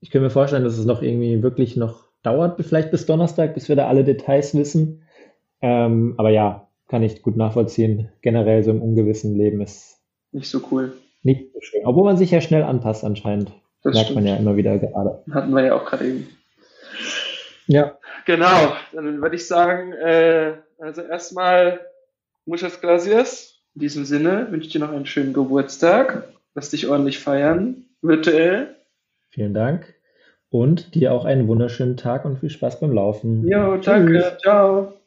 [0.00, 3.68] Ich könnte mir vorstellen, dass es noch irgendwie wirklich noch dauert, vielleicht bis Donnerstag, bis
[3.68, 5.02] wir da alle Details wissen.
[5.60, 8.08] Ähm, aber ja, kann ich gut nachvollziehen.
[8.22, 9.98] Generell so im ungewissen Leben ist
[10.32, 10.92] nicht so cool.
[11.22, 11.82] Nicht so schön.
[11.84, 13.52] Obwohl man sich ja schnell anpasst anscheinend.
[13.82, 14.24] Das merkt stimmt.
[14.24, 15.22] man ja immer wieder gerade.
[15.30, 16.28] Hatten wir ja auch gerade eben.
[17.66, 17.98] Ja.
[18.24, 21.80] Genau, dann würde ich sagen, äh, also erstmal
[22.46, 23.54] muchas gracias.
[23.74, 26.24] In diesem Sinne wünsche ich dir noch einen schönen Geburtstag.
[26.54, 28.76] Lass dich ordentlich feiern, virtuell.
[29.30, 29.94] Vielen Dank.
[30.50, 33.46] Und dir auch einen wunderschönen Tag und viel Spaß beim Laufen.
[33.46, 34.38] Jo, danke.
[34.42, 34.97] Ciao.